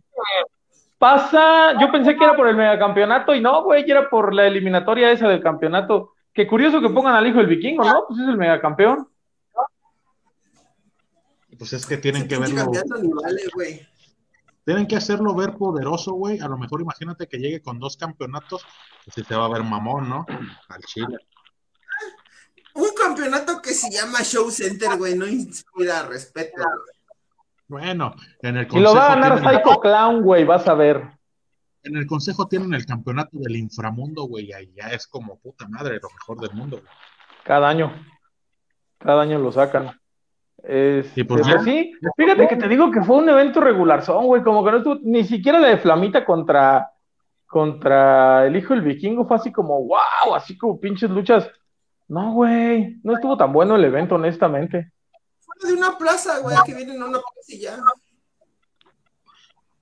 [0.98, 1.78] pasa?
[1.80, 5.28] Yo pensé que era por el megacampeonato y no, güey, era por la eliminatoria esa
[5.28, 6.12] del campeonato.
[6.32, 8.04] Qué curioso que pongan al hijo del vikingo, ¿no?
[8.08, 9.08] Pues es el megacampeón.
[11.58, 13.88] Pues es que tienen que verlo, campeonato ni vale, güey.
[14.64, 16.38] tienen que hacerlo ver poderoso, güey.
[16.40, 18.66] A lo mejor imagínate que llegue con dos campeonatos,
[19.04, 20.26] pues sí te va a ver mamón, ¿no?
[20.68, 21.16] Al Chile.
[22.74, 26.56] Un campeonato que se llama Show Center, güey, no inspira respeto.
[26.56, 26.95] güey.
[27.68, 30.74] Bueno, en el Y lo va a consejo ganar tienen- Psycho Clown, güey, vas a
[30.74, 31.02] ver.
[31.82, 34.52] En el consejo tienen el campeonato del inframundo, güey.
[34.52, 36.78] Ahí ya es como puta madre, lo mejor del mundo.
[36.78, 36.88] güey.
[37.44, 37.92] Cada año.
[38.98, 39.90] Cada año lo sacan.
[40.62, 41.60] Este, Y pues ya.
[41.60, 44.76] sí, fíjate que te digo que fue un evento regular, son, güey, como que no
[44.78, 46.90] estuvo, ni siquiera la de Flamita contra,
[47.46, 51.48] contra el hijo del vikingo fue así como, wow, así como pinches luchas.
[52.08, 54.90] No, güey, no estuvo tan bueno el evento, honestamente.
[55.62, 57.78] De una plaza, güey, que vienen a una plaza y ya.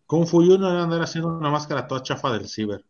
[0.06, 2.84] Kung Fu Junior debe andar haciendo una máscara toda chafa del ciber.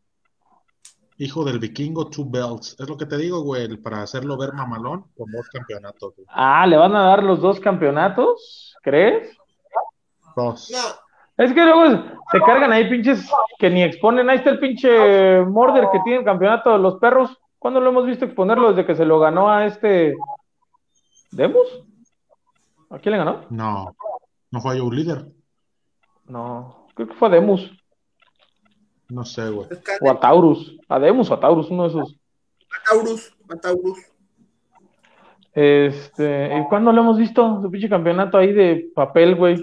[1.16, 2.76] Hijo del vikingo, two belts.
[2.78, 6.14] Es lo que te digo, güey, para hacerlo ver mamalón con dos campeonatos.
[6.16, 6.26] güey.
[6.28, 8.74] Ah, ¿le van a dar los dos campeonatos?
[8.82, 9.36] ¿Crees?
[10.36, 10.70] Dos.
[10.72, 14.28] No, Es que luego se cargan ahí pinches que ni exponen.
[14.28, 17.38] Ahí está el pinche Morder que tiene el campeonato de los perros.
[17.60, 18.70] ¿Cuándo lo hemos visto exponerlo?
[18.70, 20.14] Desde que se lo ganó a este.
[21.30, 21.84] ¿Demus?
[22.94, 23.44] ¿A quién le ganó?
[23.50, 23.96] No,
[24.52, 25.26] no fue un líder.
[26.26, 27.72] No, creo que fue a Demus.
[29.08, 29.68] No sé, güey.
[30.00, 30.78] O a Taurus.
[30.88, 32.16] A Demus o a Taurus, uno de esos.
[32.88, 33.98] Taurus, a Taurus.
[35.52, 36.56] Este.
[36.56, 37.60] ¿y ¿Cuándo lo hemos visto?
[37.62, 39.56] Su pinche campeonato ahí de papel, güey.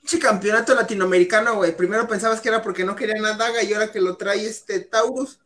[0.00, 1.76] Pinche campeonato latinoamericano, güey.
[1.76, 4.80] Primero pensabas que era porque no querían a Daga y ahora que lo trae este
[4.80, 5.38] Taurus.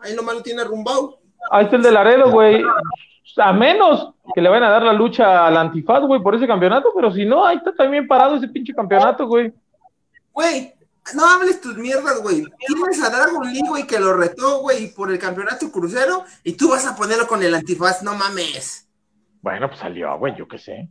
[0.00, 1.20] Ahí nomás lo tiene rumbao.
[1.50, 2.60] Ahí está el de Laredo, güey.
[3.36, 6.90] A menos que le vayan a dar la lucha al Antifaz, güey, por ese campeonato,
[6.94, 9.52] pero si no, ahí está también parado ese pinche campeonato, güey.
[10.32, 10.74] Güey,
[11.14, 12.44] no hables tus mierdas, güey.
[12.66, 16.70] Tienes a Dragon Lee, güey, que lo retó, güey, por el campeonato crucero y tú
[16.70, 18.88] vas a ponerlo con el antifaz, no mames.
[19.42, 20.88] Bueno, pues salió, güey, yo qué sé.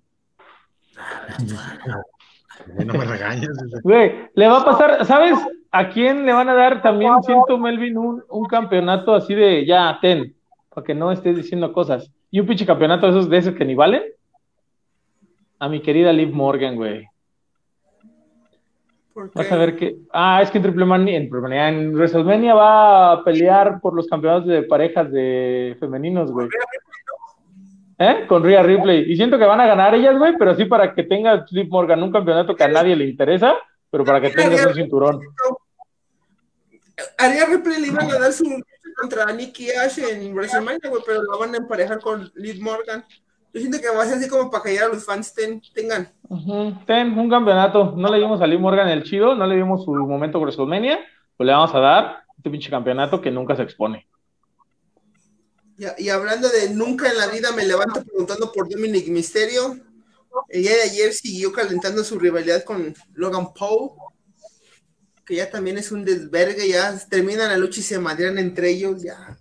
[2.85, 3.49] No me regañes.
[3.83, 5.39] Güey, le va a pasar, ¿sabes
[5.71, 9.97] a quién le van a dar también, siento, Melvin, un, un campeonato así de ya,
[10.01, 10.35] ten,
[10.69, 12.11] para que no estés diciendo cosas?
[12.31, 14.03] Y un pinche campeonato de esos, de esos que ni valen.
[15.59, 17.05] A mi querida Liv Morgan, güey.
[19.13, 19.97] ¿Por Vas a ver que.
[20.13, 23.93] Ah, es que en Triple Mania, en, Triple Mania, en WrestleMania va a pelear por
[23.93, 26.47] los campeonatos de parejas de femeninos, güey.
[27.99, 28.25] ¿Eh?
[28.27, 29.11] Con Rhea Ripley.
[29.11, 32.01] Y siento que van a ganar ellas, güey, pero sí para que tenga Liv Morgan
[32.01, 33.57] un campeonato que a nadie le interesa,
[33.89, 35.19] pero para que tengas un cinturón.
[37.17, 38.45] A Rhea Ripley le iban a dar su
[39.01, 43.03] contra Nikki Ash en WrestleMania, güey, pero la van a emparejar con Liv Morgan.
[43.53, 46.09] Yo siento que va a ser así como para que ya los fans ten- tengan.
[46.29, 47.93] Ujú, Ten, un campeonato.
[47.97, 50.99] No le dimos a Liv Morgan el chido, no le dimos su momento WrestleMania,
[51.35, 54.07] pues le vamos a dar este pinche campeonato que nunca se expone.
[55.77, 59.77] Y, y hablando de nunca en la vida me levanto preguntando por Dominic Mysterio.
[60.47, 63.91] El día de ayer siguió calentando su rivalidad con Logan Paul,
[65.31, 69.01] que ya también es un desvergue, ya terminan la lucha y se madrean entre ellos,
[69.01, 69.37] ya.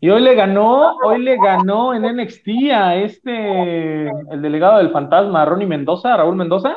[0.00, 5.44] Y hoy le ganó, hoy le ganó en NXT a este, el delegado del fantasma,
[5.44, 6.76] Ronnie Mendoza, Raúl Mendoza.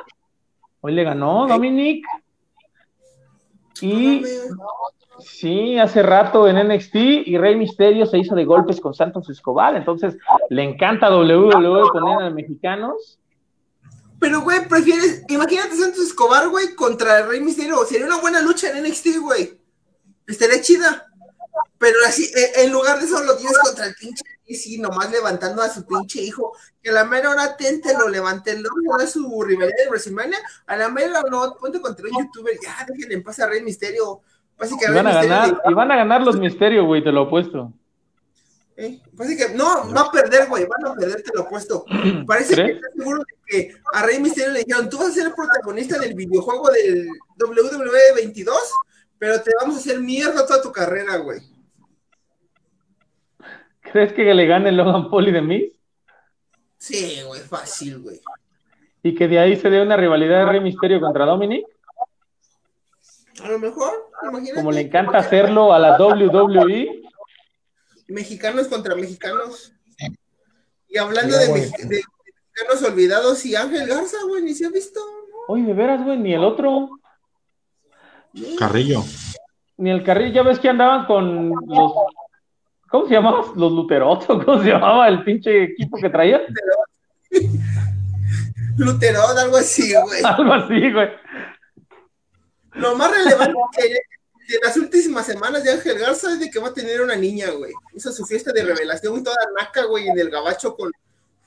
[0.82, 2.04] Hoy le ganó Dominic.
[3.82, 4.24] Y
[5.20, 6.96] sí, hace rato en NXT
[7.28, 9.76] y Rey Misterio se hizo de golpes con Santos Escobar.
[9.76, 10.18] Entonces
[10.50, 13.20] le encanta WWE poner a mexicanos.
[14.20, 17.86] Pero, güey, prefieres, imagínate Santos Escobar, güey, contra el Rey Misterio.
[17.86, 19.60] Sería una buena lucha en NXT, güey.
[20.28, 21.08] Estaría chida.
[21.78, 24.24] Pero así, eh, en lugar de eso lo tienes contra el pinche
[24.56, 28.58] sí, nomás levantando a su pinche hijo, que a la mera hora tente lo levante,
[28.58, 32.86] luego de su rivalidad de WrestleMania, a la mera no, ponte contra un youtuber, ya
[32.88, 34.22] déjenle en paz a Rey Misterio.
[34.62, 37.72] Y van, a ganar, y van a ganar los misterios, güey, te lo opuesto.
[38.80, 39.02] ¿Eh?
[39.38, 41.84] que no, va a perder, güey, van a perder, te lo opuesto.
[42.26, 45.28] Parece que está seguro de que a Rey Misterio le dijeron, tú vas a ser
[45.28, 48.58] el protagonista del videojuego del WWE 22,
[49.18, 51.42] pero te vamos a hacer mierda toda tu carrera, güey.
[53.82, 55.74] ¿Crees que le gane Logan Paul y de mí?
[56.78, 58.22] Sí, güey, fácil, güey.
[59.04, 61.66] ¿Y que de ahí se dé una rivalidad de Rey Misterio contra Dominic?
[63.44, 64.56] A lo mejor, imagínate.
[64.56, 67.09] Como le encanta hacerlo a la WWE.
[68.10, 69.74] Mexicanos contra mexicanos.
[70.88, 75.00] Y hablando de, mexicanos olvidados y Ángel Garza, güey, ni se ha visto.
[75.48, 76.90] Oye, de veras, güey, ni el otro.
[78.58, 79.04] Carrillo.
[79.78, 81.94] Ni el Carrillo, ya ves que andaban con los
[82.90, 83.46] ¿Cómo se llamaba?
[83.56, 84.44] ¿Los Luterotos?
[84.44, 86.42] ¿Cómo se llamaba el pinche equipo que traía?
[88.78, 90.24] Luterot, algo así, güey.
[90.24, 91.10] Algo así, güey.
[92.74, 93.54] Lo más relevante
[94.54, 97.52] de las últimas semanas de Ángel Garza es de que va a tener una niña,
[97.52, 97.72] güey.
[97.94, 100.92] Hizo su fiesta de revelación toda naca, güey, en el gabacho con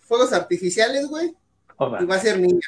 [0.00, 1.34] fuegos artificiales, güey.
[2.00, 2.60] Y va a ser niña.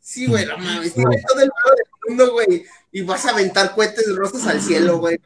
[0.00, 0.94] Sí, güey, no mames.
[0.94, 1.04] todo
[1.40, 2.64] el mundo del mundo, güey.
[2.90, 5.18] Y vas a aventar cohetes rosas al cielo, güey.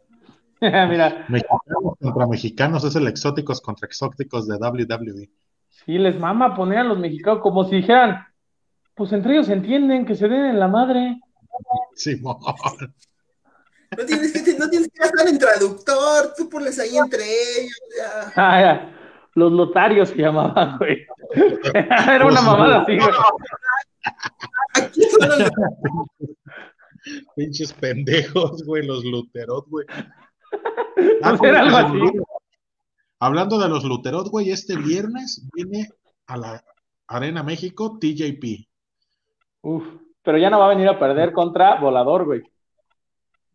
[0.60, 1.26] Mira.
[1.28, 5.28] Mexicanos contra mexicanos es el exóticos contra exóticos de WWE.
[5.70, 8.26] Sí, les mama poner a los mexicanos como si dijeran,
[8.96, 11.20] pues entre ellos entienden que se den en la madre.
[11.94, 17.78] Sí, no tienes que, no tienes que gastar en traductor, tú ponles ahí entre ellos.
[17.96, 18.32] Ya.
[18.36, 18.92] Ah, ya.
[19.34, 21.06] Los lotarios se llamaban, güey.
[21.74, 23.10] Era una mamada así, güey.
[24.74, 25.50] Aquí son los...
[27.36, 29.86] Pinches pendejos, güey, los luterot, güey.
[31.22, 31.36] Ah,
[33.18, 35.88] Hablando de los Luterot, güey, este viernes viene
[36.26, 36.64] a la
[37.06, 38.65] Arena México TJP.
[39.66, 39.82] Uf,
[40.22, 42.40] pero ya no va a venir a perder contra Volador, güey.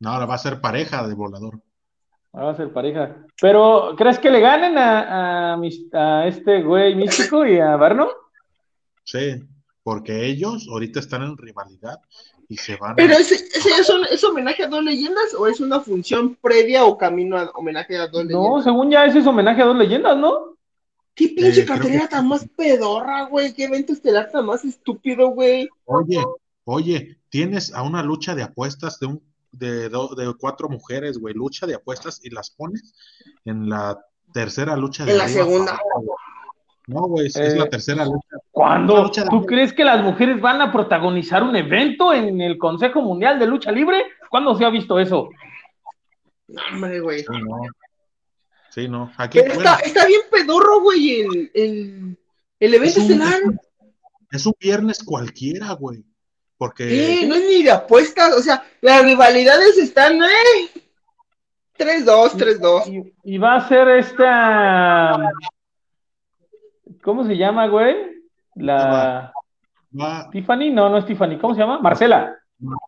[0.02, 1.62] No, ahora va a ser pareja de Volador.
[2.36, 3.16] Va a ser pareja.
[3.40, 8.10] Pero, ¿crees que le ganen a, a, este güey místico y a Barno?
[9.06, 9.42] Sí,
[9.84, 12.02] porque ellos ahorita están en rivalidad
[12.50, 12.98] y se van.
[12.98, 17.52] Pero ese, es, homenaje a dos leyendas o es una función previa o camino a
[17.52, 18.52] homenaje a dos leyendas?
[18.52, 20.58] No, según ya ese es homenaje a dos leyendas, ¿no?
[21.14, 23.54] ¿Qué pinche eh, cartelera tan más pedorra, güey?
[23.54, 25.68] ¿Qué evento estelar tan más estúpido, güey?
[25.86, 26.24] Oye,
[26.64, 31.68] oye, tienes a una lucha de apuestas de un de, de cuatro mujeres, güey, lucha
[31.68, 32.94] de apuestas y las pones
[33.46, 34.00] en la
[34.34, 35.80] tercera lucha de En la segunda.
[36.88, 38.38] No, güey, es, la eh, tercera lucha.
[38.50, 39.12] ¿Cuándo?
[39.30, 43.48] ¿Tú crees que las mujeres van a protagonizar un evento en el Consejo Mundial de
[43.48, 44.04] Lucha Libre?
[44.30, 45.30] ¿Cuándo se ha visto eso?
[46.48, 47.20] No, hombre, güey.
[47.20, 47.62] Sí, no.
[48.72, 49.12] Sí, no.
[49.18, 52.18] Aquí, está, está, bien pedorro, güey, el, el,
[52.60, 53.40] el evento es estelar.
[54.32, 56.04] Es un, viernes cualquiera, güey.
[56.58, 57.26] Porque.
[57.28, 60.70] No es ni de apuestas, o sea, las rivalidades están, eh.
[61.78, 63.14] 3-2, 3-2.
[63.24, 65.32] y, va a ser esta
[67.02, 67.96] ¿Cómo se llama, güey?
[68.56, 69.34] La.
[70.32, 71.38] Tiffany, no, no es Tiffany.
[71.40, 71.80] ¿Cómo se llama?
[71.80, 72.38] Marcela.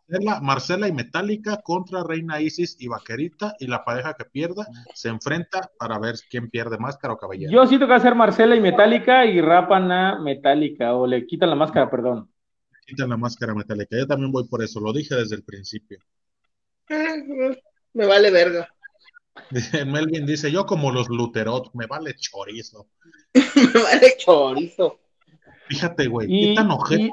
[0.07, 5.09] Marcela, Marcela y Metallica contra Reina Isis y Vaquerita y la pareja que pierda se
[5.09, 7.51] enfrenta para ver quién pierde máscara o cabellera.
[7.51, 11.25] Yo siento que va a ser Marcela y Metallica y rapan a Metallica o le
[11.25, 12.29] quitan la máscara, perdón.
[12.85, 13.97] Quitan la máscara Metallica.
[13.97, 15.99] Yo también voy por eso, lo dije desde el principio.
[17.93, 18.67] Me vale verga.
[19.85, 22.87] Melvin dice, yo como los Luterot, me vale chorizo.
[23.33, 24.99] me vale chorizo.
[25.67, 27.11] Fíjate, güey, qué tan ojete.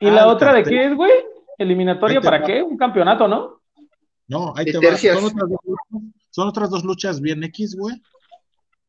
[0.00, 1.10] ¿Y, la otra de qué es, güey?
[1.58, 2.62] ¿Eliminatoria para qué?
[2.62, 3.60] Un campeonato, ¿no?
[4.28, 4.96] No, ahí te va.
[4.96, 5.60] Son otras, dos,
[6.30, 8.00] son otras dos luchas bien X, güey.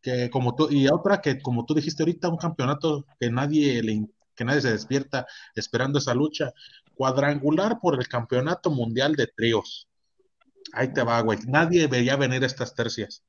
[0.01, 4.07] Que como tú, y otra que como tú dijiste ahorita, un campeonato que nadie le,
[4.35, 6.53] que nadie se despierta esperando esa lucha.
[6.93, 9.87] Cuadrangular por el campeonato mundial de tríos.
[10.73, 11.39] Ahí te va, güey.
[11.47, 13.23] Nadie veía venir estas tercias.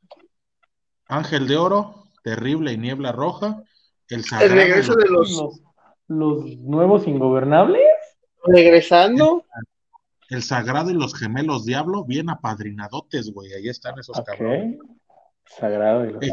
[1.07, 3.63] Ángel de Oro, Terrible y Niebla Roja.
[4.09, 5.61] El, el regreso de los...
[6.09, 6.57] los...
[6.59, 7.81] nuevos ingobernables.
[8.45, 9.45] Regresando.
[10.29, 13.53] El, Sagrado y los Gemelos Diablo, bien apadrinadotes, güey.
[13.53, 14.79] Ahí están esos cabrones.
[15.45, 16.25] Sagrado y los...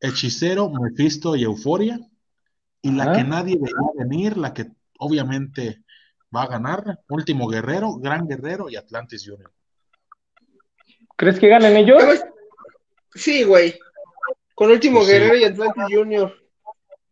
[0.00, 1.98] Hechicero, Mephisto y Euforia.
[2.82, 5.84] Y la que nadie veía venir, la que obviamente
[6.34, 9.52] va a ganar, Último Guerrero, Gran Guerrero y Atlantis Junior.
[11.16, 12.02] ¿Crees que ganen ellos?
[13.14, 13.78] Sí, güey.
[14.54, 16.34] Con Último pues Guerrero y Atlantis Junior.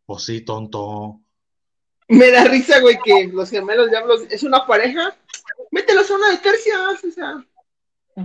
[0.05, 1.20] Pues sí, tonto.
[2.11, 5.15] Me da risa, güey, que los gemelos diablos es una pareja
[5.71, 7.45] mételos a una de tercias, o sea,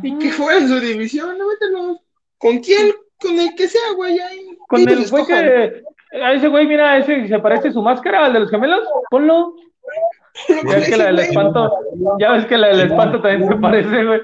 [0.02, 1.98] y que fuera en su división, no mételos.
[2.38, 2.94] ¿Con quién?
[3.20, 4.58] Con el que sea, güey, ahí.
[4.68, 5.84] Con el güey que.
[6.22, 8.84] A ese güey, mira, ese se parece su máscara al de los gemelos.
[9.10, 9.56] Ponlo.
[10.48, 11.72] Ya ves que la del espanto.
[12.20, 14.22] Ya ves que la del espanto también se parece, güey.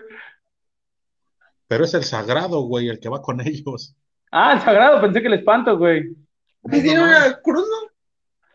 [1.68, 3.96] Pero es el sagrado, güey, el que va con ellos.
[4.32, 6.16] Ah, el sagrado, pensé que el espanto, güey.
[6.64, 7.92] ¿Me dieron una cruz, no?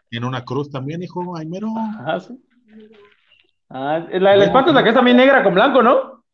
[0.08, 1.36] Tiene una cruz también, hijo.
[1.36, 1.68] Ay, mero.
[1.76, 2.40] Ajá, sí.
[3.68, 6.24] Ah, la del espanto es la que es también negra con blanco, ¿no?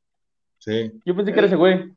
[0.59, 0.93] Sí.
[1.05, 1.93] Yo pensé que era ese güey.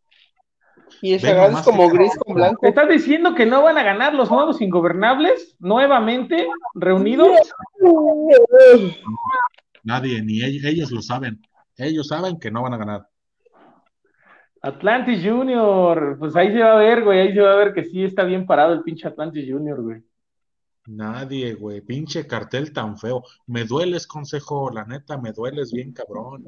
[1.01, 2.65] Y el sagrado es como gris con blanco.
[2.65, 7.53] ¿Estás diciendo que no van a ganar los nuevos ingobernables nuevamente reunidos?
[9.83, 11.41] Nadie, ni ellos, ellos lo saben.
[11.77, 13.07] Ellos saben que no van a ganar.
[14.61, 17.83] Atlantis Junior, pues ahí se va a ver, güey, ahí se va a ver que
[17.83, 20.01] sí está bien parado el pinche Atlantis Junior, güey.
[20.87, 21.81] Nadie, güey.
[21.81, 23.23] Pinche cartel tan feo.
[23.47, 24.69] Me dueles, consejo.
[24.69, 26.45] La neta, me dueles bien, cabrón.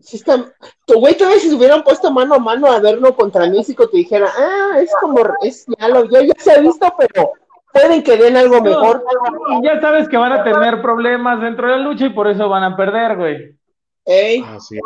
[0.00, 0.52] Sí está...
[0.84, 3.98] Tu güey, todavía si se hubieran puesto mano a mano a verlo contra México, te
[3.98, 7.32] dijera, ah, es como, es, ya lo, ya, ya se ha visto, pero
[7.72, 9.04] pueden que den algo mejor.
[9.50, 12.48] Y ya sabes que van a tener problemas dentro de la lucha y por eso
[12.48, 13.56] van a perder, güey.
[14.04, 14.82] Ey, Así es.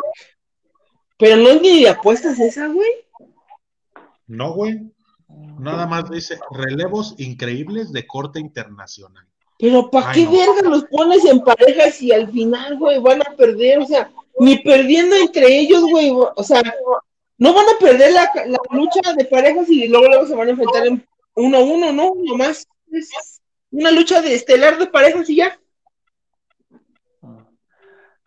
[1.17, 2.89] pero no es ni de apuestas esa, güey.
[4.27, 4.91] No, güey.
[5.57, 9.25] Nada más dice relevos increíbles de corte internacional.
[9.59, 10.31] Pero ¿para qué no.
[10.31, 13.79] verga los pones en parejas y al final, güey, van a perder?
[13.79, 16.11] O sea, ni perdiendo entre ellos, güey.
[16.11, 16.61] O sea,
[17.37, 20.51] no van a perder la, la lucha de parejas y luego luego se van a
[20.51, 22.13] enfrentar en uno a uno, ¿no?
[22.15, 23.41] Nomás es
[23.71, 25.59] una lucha de estelar de parejas y ya.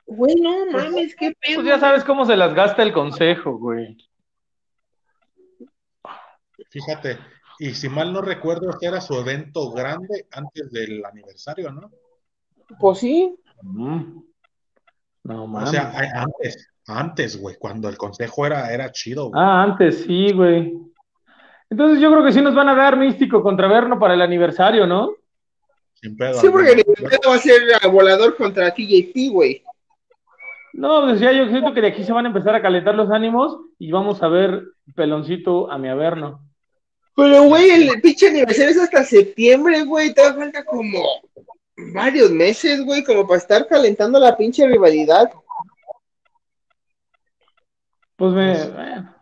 [0.06, 1.56] Güey, no mames, qué pedo.
[1.56, 3.96] Pues ya sabes cómo se las gasta el consejo, güey.
[6.70, 7.18] Fíjate,
[7.58, 11.90] y si mal no recuerdo, este era su evento grande antes del aniversario, ¿no?
[12.78, 13.36] Pues sí.
[13.62, 14.20] Mm.
[15.24, 15.70] No O mames.
[15.70, 19.42] sea, a- antes, antes, güey, cuando el consejo era, era chido, güey.
[19.42, 20.72] Ah, antes sí, güey.
[21.68, 24.86] Entonces yo creo que sí nos van a dar místico contra Verno para el aniversario,
[24.86, 25.10] ¿no?
[25.94, 26.34] Sin pedo.
[26.40, 27.60] Sí, porque el evento va a ser
[27.92, 29.62] volador contra TJP, güey.
[30.72, 33.58] No, decía yo siento que de aquí se van a empezar a calentar los ánimos
[33.78, 34.64] y vamos a ver
[34.94, 36.40] peloncito a mi Averno.
[37.20, 40.14] Pero, güey, el pinche aniversario es hasta septiembre, güey.
[40.14, 41.02] Te falta como
[41.92, 45.30] varios meses, güey, como para estar calentando la pinche rivalidad.
[48.16, 48.64] Pues me.
[48.70, 49.14] bueno,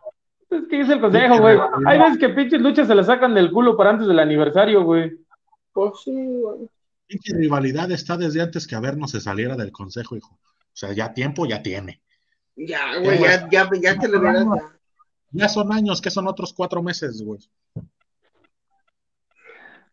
[0.49, 1.59] es que es el consejo, güey.
[1.87, 5.19] Hay veces que pinches luchas se las sacan del culo para antes del aniversario, güey.
[5.73, 6.69] Pues sí, güey.
[7.09, 10.35] Pinche rivalidad está desde antes que Averno se saliera del consejo, hijo.
[10.35, 12.01] O sea, ya tiempo ya tiene.
[12.55, 14.47] Ya, güey, ya, ya, ya te lo verás.
[15.31, 15.49] Ya.
[15.49, 17.41] Son años, que son otros cuatro meses, güey.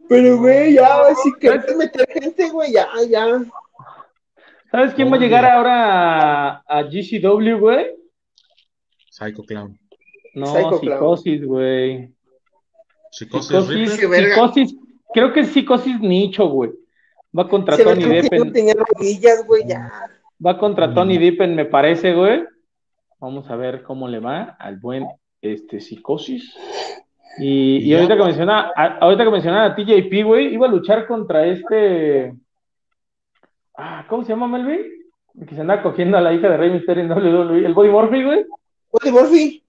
[0.07, 3.43] Pero, güey, ya, güey, si quieres meter gente, güey, ya, ya.
[4.71, 7.95] ¿Sabes quién va a llegar ahora a, a GCW, güey?
[9.09, 9.79] Psycho Clown.
[10.35, 12.13] No, Psycho psicosis, güey.
[13.09, 14.75] Psicosis Psicosis, psicosis,
[15.13, 16.71] creo que es psicosis nicho, güey.
[17.37, 18.53] Va contra Se ve Tony Deppen.
[18.53, 19.91] tenía rodillas, güey, ya.
[20.45, 22.43] Va contra Tony Deppen, me parece, güey.
[23.19, 25.07] Vamos a ver cómo le va al buen
[25.53, 26.55] este psicosis.
[27.37, 30.67] Y, y Y ya, ahorita que menciona, a- ahorita que mencionaba a TJP, güey, iba
[30.67, 32.33] a luchar contra este.
[33.77, 34.81] Ah, ¿cómo se llama Melvin?
[35.39, 37.89] El Que se anda cogiendo a la hija de Rey Mysterio en WWE, el Body
[37.89, 38.45] Murphy, güey.
[38.91, 39.63] Güey, Murphy.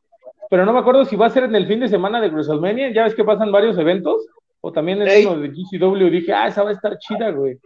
[0.48, 2.92] Pero no me acuerdo si va a ser en el fin de semana de WrestleMania.
[2.92, 4.26] Ya ves que pasan varios eventos.
[4.60, 5.26] O también es Ey.
[5.26, 6.08] uno de GCW.
[6.10, 7.58] Dije, ah, esa va a estar chida, güey.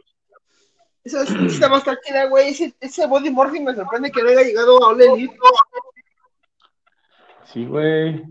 [1.05, 2.49] Esa va a estar chida, güey.
[2.49, 5.35] Ese, ese Body Murphy me sorprende que no haya llegado a All Elite.
[7.53, 8.23] Sí, güey.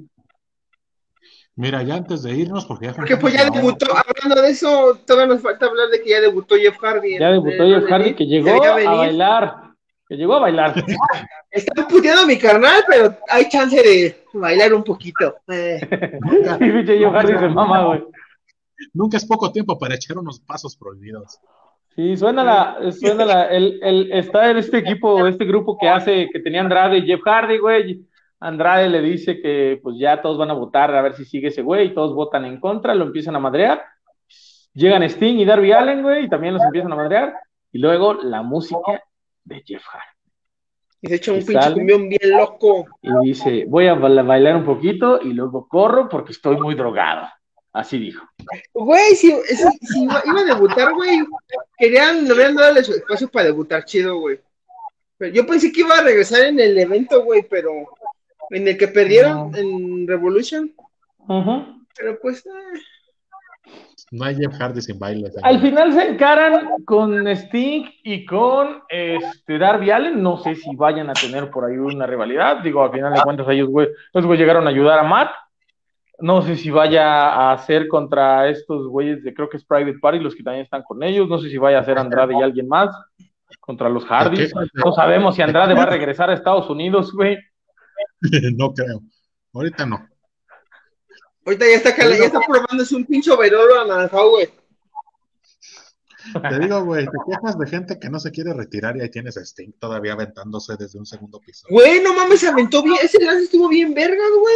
[1.55, 5.33] Mira, ya antes de irnos, porque ya Porque pues ya debutó, hablando de eso, todavía
[5.33, 7.15] nos falta hablar de que ya debutó Jeff Hardy.
[7.15, 9.55] en- Ya debutó Jeff All Hardy, que llegó a bailar.
[10.07, 10.73] Que llegó a bailar.
[11.51, 15.35] Está puteando mi carnal, pero hay chance de bailar un poquito.
[15.51, 15.79] Eh,
[16.59, 18.03] pinche Jeff Hardy se mama, güey.
[18.93, 21.39] nunca es poco tiempo para echar unos pasos prohibidos.
[21.95, 26.29] Sí, suena la, suena la, el, el, está en este equipo, este grupo que hace,
[26.31, 28.05] que tenía Andrade y Jeff Hardy, güey.
[28.41, 31.61] Andrade le dice que pues ya todos van a votar a ver si sigue ese
[31.61, 33.83] güey, todos votan en contra, lo empiezan a madrear.
[34.73, 37.33] Llegan Sting y Darby Allen, güey, y también los empiezan a madrear.
[37.71, 39.03] Y luego la música
[39.43, 40.05] de Jeff Hardy.
[41.01, 42.85] y se echa un pinche cumbión bien loco.
[43.01, 47.27] Y dice, voy a ba- bailar un poquito y luego corro porque estoy muy drogado.
[47.73, 48.25] Así dijo.
[48.73, 49.55] Güey, si, si,
[49.87, 51.19] si iba, iba a debutar, güey,
[51.77, 54.39] querían, le habían dado su espacio para debutar chido, güey.
[55.17, 57.71] Pero yo pensé que iba a regresar en el evento, güey, pero
[58.51, 59.57] en el que perdieron No.
[59.57, 60.71] en Revolution.
[61.97, 63.69] Pero pues, eh,
[64.11, 65.29] No hay Jeff Hardy sin baile.
[65.43, 70.21] Al final se encaran con Sting y con este, Darby Allen.
[70.23, 72.57] No sé si vayan a tener por ahí una rivalidad.
[72.63, 75.31] Digo, al final de cuentas, ellos, güey, los güey llegaron a ayudar a Matt.
[76.21, 80.19] No sé si vaya a ser contra estos güeyes de, creo que es Private Party,
[80.19, 81.29] los que también están con ellos.
[81.29, 82.89] No sé si vaya a ser Andrade y alguien más
[83.59, 84.53] contra los Hardys.
[84.73, 87.37] No sabemos si Andrade va a regresar a Estados Unidos, güey.
[88.57, 89.01] no creo.
[89.53, 90.07] Ahorita no.
[91.45, 94.49] Ahorita ya está, ya está probándose un pincho veroro anaranjado, güey.
[96.49, 99.37] Te digo, güey, te quejas de gente que no se quiere retirar y ahí tienes
[99.37, 101.65] a Sting todavía aventándose desde un segundo piso.
[101.69, 102.97] Güey, no mames, se aventó bien.
[103.01, 104.55] Ese lance estuvo bien vergas, güey.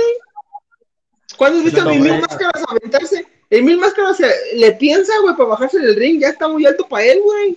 [1.37, 3.25] ¿Cuándo has visto a Mil Máscaras aventarse?
[3.49, 4.19] El Mil Máscaras
[4.55, 6.21] le piensa, güey, para bajarse del ring.
[6.21, 7.55] Ya está muy alto para él, güey.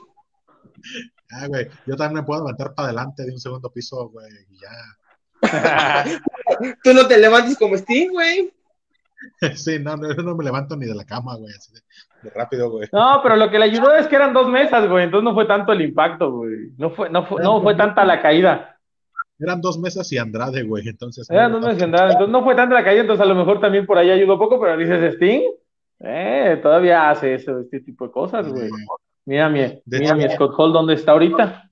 [1.33, 4.61] Ah, güey, yo también me puedo aventar para adelante de un segundo piso, güey, y
[4.61, 4.71] ya.
[6.83, 8.53] Tú no te levantes como Sting, güey.
[9.55, 12.89] Sí, no, no, no me levanto ni de la cama, güey, así de, rápido, güey.
[12.93, 15.47] No, pero lo que le ayudó es que eran dos mesas, güey, entonces no fue
[15.47, 16.71] tanto el impacto, güey.
[16.77, 18.79] No fue, no fue, no fue tanta la caída.
[19.39, 21.29] Eran dos mesas y Andrade, güey, entonces.
[21.31, 23.61] Eran dos mesas y Andrade, entonces no fue tanta la caída, entonces a lo mejor
[23.61, 25.43] también por ahí ayudó poco, pero dices Sting,
[26.01, 28.71] eh, todavía hace eso, este tipo de cosas, güey.
[29.25, 31.71] Mira mi, mira mi Scott Hall, ¿dónde está ahorita?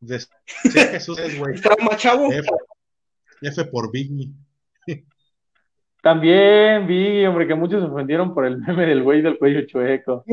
[0.00, 0.28] De, sí,
[0.70, 1.54] Jesús es, güey.
[1.54, 2.32] Está más chavo.
[2.32, 2.48] F,
[3.42, 4.30] F por Biggie.
[6.02, 10.24] También vi, hombre, que muchos se ofendieron por el meme del güey del cuello chueco.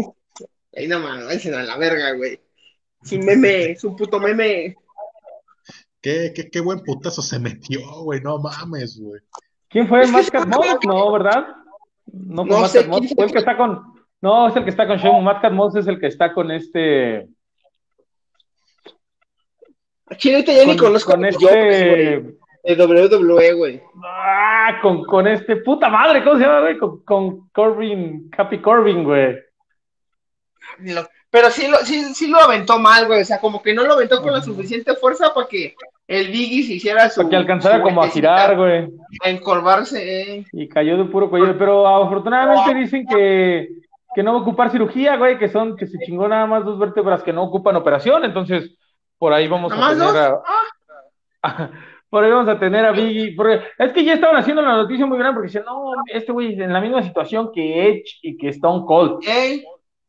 [0.75, 2.39] Ahí no váyanse a la verga, güey.
[3.01, 4.75] Es un meme, es un puto meme.
[6.01, 9.21] Qué, qué, qué buen putazo se metió, güey, no mames, güey.
[9.69, 10.07] ¿Quién fue?
[10.07, 10.77] ¿Mascat Moss?
[10.85, 11.47] No, ¿verdad?
[12.05, 13.81] No fue no Moss, fue el que está con.
[14.21, 15.21] No, es el que está con Shemo.
[15.21, 17.27] Mascat Moss es el que está con este.
[20.07, 22.35] Aquí ahorita ya ni conozco con este.
[22.63, 23.81] De WWE, güey.
[24.03, 26.77] Ah, con, con este puta madre, ¿cómo se llama, güey?
[26.79, 29.37] Con, con Corbin, Cappy Corbin, güey.
[31.29, 33.21] Pero sí lo, sí, sí lo aventó mal, güey.
[33.21, 35.75] O sea, como que no lo aventó con la suficiente fuerza para que
[36.07, 37.21] el Biggie se hiciera su.
[37.21, 38.89] Para que alcanzara como a girar, güey.
[39.23, 40.45] A encorvarse, eh.
[40.51, 41.57] Y cayó de puro cuello.
[41.57, 43.69] Pero afortunadamente dicen que,
[44.15, 45.37] que no va a ocupar cirugía, güey.
[45.37, 48.25] Que son, que se chingó nada más dos vértebras que no ocupan operación.
[48.25, 48.75] Entonces,
[49.17, 50.15] por ahí vamos a tener dos?
[50.15, 50.41] a.
[51.41, 51.69] Ah.
[52.09, 53.35] por ahí vamos a tener a Biggie.
[53.35, 56.53] Porque es que ya estaban haciendo la noticia muy grande porque decían, no, este güey
[56.61, 59.23] en la misma situación que Edge y que Stone Cold.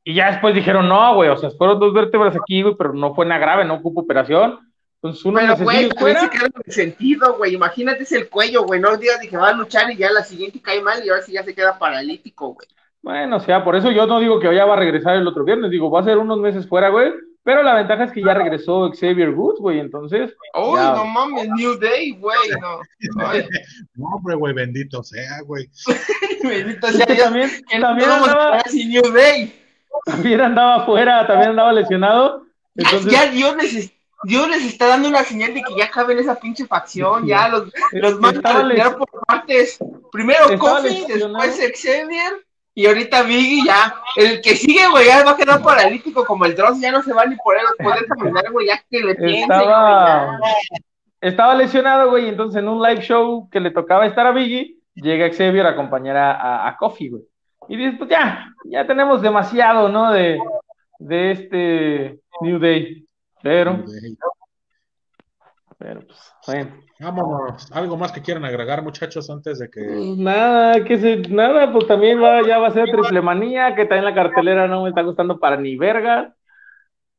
[0.05, 3.13] Y ya después dijeron, no, güey, o sea, fueron dos vértebras aquí, güey, pero no
[3.13, 4.61] fue nada grave, no ocupa operación.
[5.03, 6.31] Entonces uno Pero, güey, fuera.
[6.65, 7.55] se sentido, güey.
[7.55, 8.81] Imagínate es el cuello, güey.
[8.81, 11.23] No digas de que va a luchar y ya la siguiente cae mal y ahora
[11.23, 12.67] sí ya se queda paralítico, güey.
[13.03, 15.45] Bueno, o sea, por eso yo no digo que ya va a regresar el otro
[15.45, 17.13] viernes, digo, va a ser unos meses fuera, güey.
[17.47, 20.35] Pero la ventaja es que ya regresó Xavier Woods, güey, entonces.
[20.53, 20.95] Uy, ya.
[20.95, 22.81] no mames, New Day, güey, no.
[23.95, 25.71] No, hombre, güey, bendito sea, güey.
[26.43, 29.55] bendito sea que Dios, también, que también, andaba, sin New Day.
[30.07, 32.47] también andaba fuera, también andaba lesionado.
[32.75, 33.93] Entonces, Ya Dios les,
[34.25, 37.73] Dios les está dando una señal de que ya caben esa pinche facción, ya los,
[37.93, 39.79] los mandan a retirar por partes.
[40.11, 42.45] Primero Kofi, después Xavier,
[42.77, 43.95] y ahorita Biggie ya.
[44.15, 47.13] El que sigue, güey, ya va a quedar paralítico como el Dross, ya no se
[47.15, 49.53] va ni por él poder caminar, güey, ya que le piense,
[51.21, 54.77] Estaba- lesionado, güey, y entonces en un live show que le tocaba estar a Biggie,
[54.95, 57.23] llega Xavier a acompañar a, a, a Kofi, güey.
[57.69, 60.13] Y dices, pues ya, ya tenemos demasiado, ¿no?
[60.13, 60.39] De,
[60.99, 63.07] de este New Day.
[63.43, 63.83] Pero,
[65.79, 66.77] pero pues, bueno.
[66.99, 67.71] Vámonos.
[67.73, 69.81] ¿Algo más que quieran agregar, muchachos, antes de que.
[70.17, 74.05] Nada, que se, nada, pues también va, ya va a ser triple manía, que también
[74.07, 76.35] la cartelera no me está gustando para ni verga.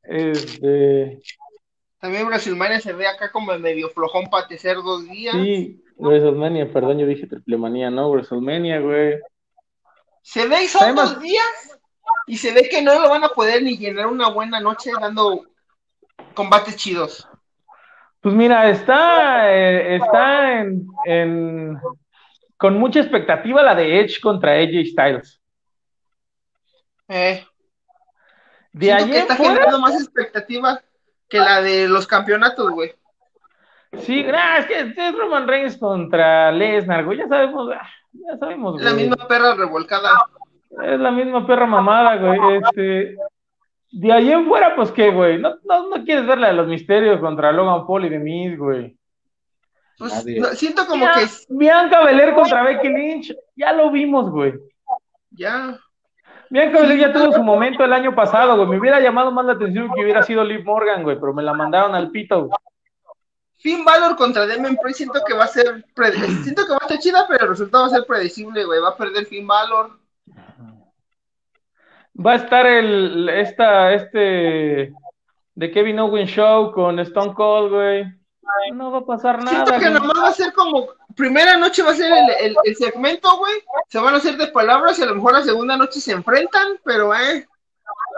[0.02, 1.20] Este,
[2.00, 5.36] También WrestleMania se ve acá como medio flojón para tecer dos días.
[5.36, 9.20] sí, WrestleMania, perdón, yo dije triple manía, no, WrestleMania, güey.
[10.22, 11.80] Se ve y son Además- dos días
[12.26, 15.44] y se ve que no lo van a poder ni llenar una buena noche dando
[16.34, 17.28] combates chidos.
[18.28, 21.80] Pues mira, está, eh, está en, en-
[22.58, 25.42] con mucha expectativa la de Edge contra AJ Styles.
[27.08, 27.46] Eh,
[28.74, 30.82] De siento que ayer está fuera, generando más expectativa
[31.30, 32.94] que la de los campeonatos, güey.
[34.00, 38.78] sí, nah, es que es Roman Reigns contra Lesnar, güey, ya sabemos, ah, ya sabemos,
[38.82, 40.12] Es la misma perra revolcada.
[40.84, 42.58] Es la misma perra mamada, güey.
[42.58, 43.18] Este,
[43.92, 45.40] de ahí en fuera, pues qué, güey.
[45.40, 48.58] No, no, no quieres ver la de los misterios contra Logan Paul y The Miz,
[48.58, 48.98] güey.
[49.98, 54.54] Pues, no, siento como Ya, que Bianca Belair contra Becky Lynch, ya lo vimos, güey.
[55.32, 55.80] ya.
[56.50, 58.70] Bianca Belair ya tuvo su momento el año pasado, güey.
[58.70, 61.54] Me hubiera llamado más la atención que hubiera sido Liv Morgan, güey, pero me la
[61.54, 62.58] mandaron al pito, güey.
[63.60, 65.84] Finn Balor contra Demon Priest siento que va a ser
[66.44, 68.80] siento que va a estar chida, pero el resultado va a ser predecible, güey.
[68.80, 69.98] Va a perder Finn Balor.
[72.20, 74.94] Va a estar el, esta, este,
[75.56, 78.06] de Kevin Owens Show con Stone Cold, güey.
[78.74, 79.66] No va a pasar nada.
[79.66, 82.12] Siento que nomás va a ser como, primera noche va a ser
[82.42, 83.54] el, el, segmento, güey.
[83.88, 86.80] Se van a hacer de palabras y a lo mejor la segunda noche se enfrentan,
[86.84, 87.48] pero eh.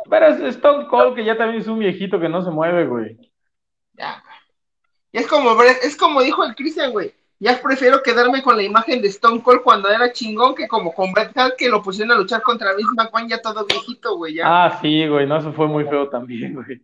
[0.10, 3.18] Pero es Stone Cold, que ya también es un viejito que no se mueve, güey.
[3.94, 4.24] Ya.
[5.12, 7.14] Y es como, es como dijo el Christian, güey.
[7.42, 11.14] Ya prefiero quedarme con la imagen de Stone Cold cuando era chingón que como con
[11.14, 14.40] Bret Hart que lo pusieron a luchar contra Vince McMahon ya todo viejito, güey.
[14.44, 16.82] Ah, sí, güey, no, eso fue muy feo también, güey.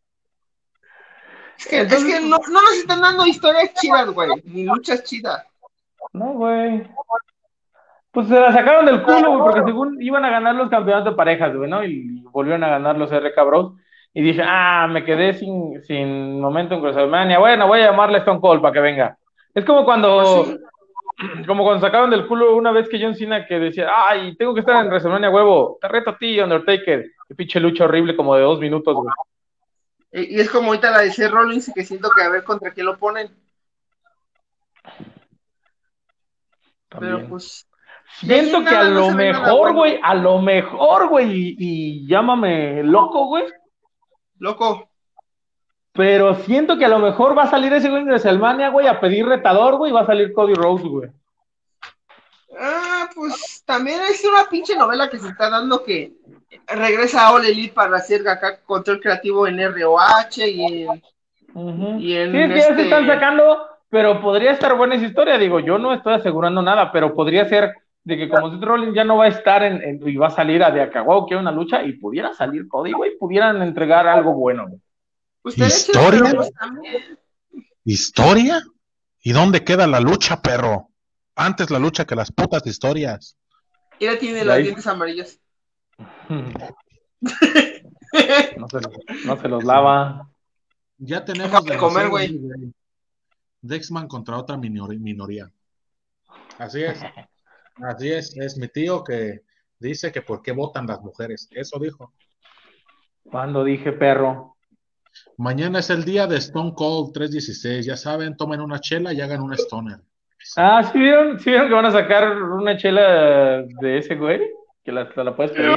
[1.57, 5.45] Es que, es que no, no, nos están dando historias chidas, güey, ni luchas chidas.
[6.13, 6.87] No, güey.
[8.11, 11.17] Pues se la sacaron del culo, güey, porque según iban a ganar los campeonatos de
[11.17, 11.83] parejas, güey, ¿no?
[11.83, 13.73] Y volvieron a ganar los RK Bros.
[14.13, 17.39] Y dije, ah, me quedé sin, sin momento en WrestleMania.
[17.39, 19.17] Bueno, voy a llamarle Stone Cold para que venga.
[19.55, 20.59] Es como cuando, pues
[21.47, 24.59] como cuando sacaron del culo una vez que John Cena que decía, ay, tengo que
[24.59, 27.11] estar en WrestleMania, huevo, te reto a ti, Undertaker.
[27.27, 29.07] Qué pinche lucha horrible como de dos minutos, güey.
[30.11, 31.27] Y, es como ahorita la de C.
[31.27, 33.35] Rollins que siento que a ver contra quién lo ponen.
[36.99, 37.67] Pero pues.
[38.19, 43.45] Siento que a lo mejor, güey, a lo mejor, güey, y llámame loco, güey.
[44.37, 44.89] Loco.
[45.95, 48.99] Pero siento que a lo mejor va a salir ese güey de WrestleMania, güey, a
[48.99, 51.09] pedir retador, güey, y va a salir Cody Rose, güey.
[52.59, 56.13] Ah, pues también es una pinche novela que se está dando que
[56.67, 61.01] regresa a All Elite para hacer acá control creativo en ROH y en.
[61.99, 65.05] y en sí, es que ya se este están sacando, pero podría estar buena esa
[65.05, 65.37] historia.
[65.37, 67.73] Digo, yo no estoy asegurando nada, pero podría ser
[68.03, 70.61] de que como Seth Rollins ya no va a estar en, y va a salir
[70.63, 74.33] a de acá, wow, que una lucha, y pudiera salir Cody, güey, pudieran entregar algo
[74.33, 74.79] bueno, güey.
[75.45, 76.33] ¿Historia?
[77.83, 78.63] ¿Historia?
[79.21, 80.89] ¿Y dónde queda la lucha, perro?
[81.35, 83.37] Antes la lucha que las putas historias.
[83.99, 85.39] Ella tiene las dientes amarillas.
[88.57, 88.67] no,
[89.37, 90.29] se, los lava.
[90.97, 92.41] Ya tenemos que comer, güey.
[93.61, 95.51] Dexman contra otra minoría.
[96.57, 97.01] Así es.
[97.75, 98.35] Así es.
[98.37, 99.41] Es mi tío que
[99.79, 101.47] dice que por qué votan las mujeres.
[101.51, 102.13] Eso dijo.
[103.23, 104.54] Cuando dije perro.
[105.37, 107.85] Mañana es el día de Stone Cold 316.
[107.85, 109.99] Ya saben, tomen una chela y hagan una stoner.
[110.57, 114.41] Ah, ¿sí vieron, ¿sí vieron que van a sacar una chela de ese güey?
[114.83, 115.75] Que la, la puedes pedir.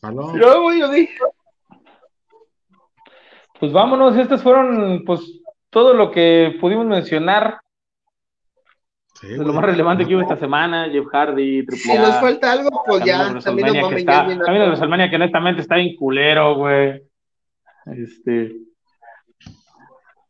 [0.00, 1.18] Yo, yo dije.
[3.60, 5.20] Pues vámonos, estas fueron pues
[5.70, 7.60] todo lo que pudimos mencionar.
[9.14, 12.84] Sí, lo más relevante que hubo esta semana, Jeff Hardy, Triple Si nos falta algo,
[12.86, 17.02] pues ya, también nos vamos a También el WrestleMania que honestamente está bien culero, güey.
[17.96, 18.56] Este,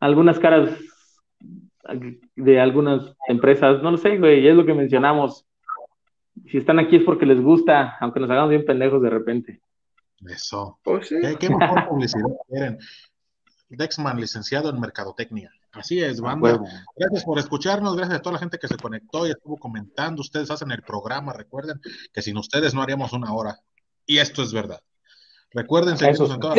[0.00, 0.70] algunas caras
[2.36, 5.46] de algunas empresas, no lo sé, güey, es lo que mencionamos.
[6.46, 9.60] Si están aquí es porque les gusta, aunque nos hagamos bien pendejos de repente.
[10.26, 10.78] Eso.
[10.82, 12.78] Pues ¿Qué, mejor publicidad quieren?
[13.68, 15.50] Dexman, licenciado en Mercadotecnia.
[15.72, 16.60] Así es, banda.
[16.96, 20.22] Gracias por escucharnos, gracias a toda la gente que se conectó y estuvo comentando.
[20.22, 21.80] Ustedes hacen el programa, recuerden
[22.12, 23.58] que sin ustedes no haríamos una hora.
[24.06, 24.80] Y esto es verdad.
[25.52, 26.58] Recuerden seguirnos en todas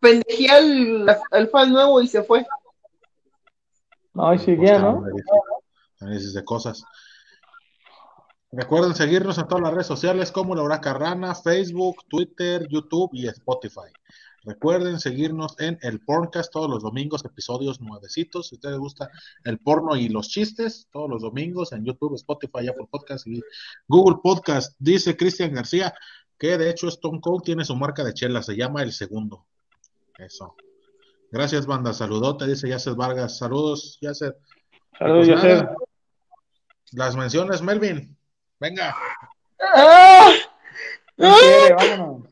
[0.00, 2.44] Pendejé al, fan nuevo y se fue.
[4.14, 5.04] No, y seguía, ¿no?
[6.00, 6.84] Análisis de cosas.
[8.50, 13.26] Recuerden seguirnos en todas las redes sociales como La Hora Rana, Facebook, Twitter, YouTube y
[13.28, 13.90] Spotify.
[14.44, 18.48] Recuerden seguirnos en el Porncast todos los domingos, episodios nuevecitos.
[18.48, 19.08] Si a ustedes gusta
[19.44, 23.40] el porno y los chistes, todos los domingos en YouTube, Spotify, Apple Podcast y
[23.86, 24.74] Google Podcast.
[24.80, 25.94] Dice Cristian García,
[26.42, 29.46] que de hecho Stone Cold tiene su marca de chela, se llama El Segundo.
[30.18, 30.56] Eso.
[31.30, 31.92] Gracias, banda.
[31.92, 33.38] Saludote, dice Yacet Vargas.
[33.38, 34.34] Saludos, Yacet.
[34.98, 35.68] Saludos, pues Yacet.
[36.94, 38.16] Las menciones, Melvin.
[38.58, 38.92] Venga.
[39.60, 40.32] ¡Ah!
[41.16, 42.28] vámonos.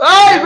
[0.00, 0.40] ¡Ay,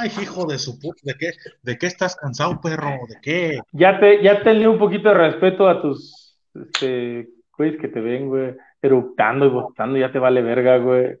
[0.00, 1.32] Ay, hijo de su puta, ¿de qué,
[1.62, 3.00] ¿de qué estás cansado, perro?
[3.08, 3.60] ¿De qué?
[3.72, 8.28] Ya te, ya tenle un poquito de respeto a tus, este, güeyes que te ven,
[8.28, 11.18] güey eructando y botando, ya te vale verga, güey.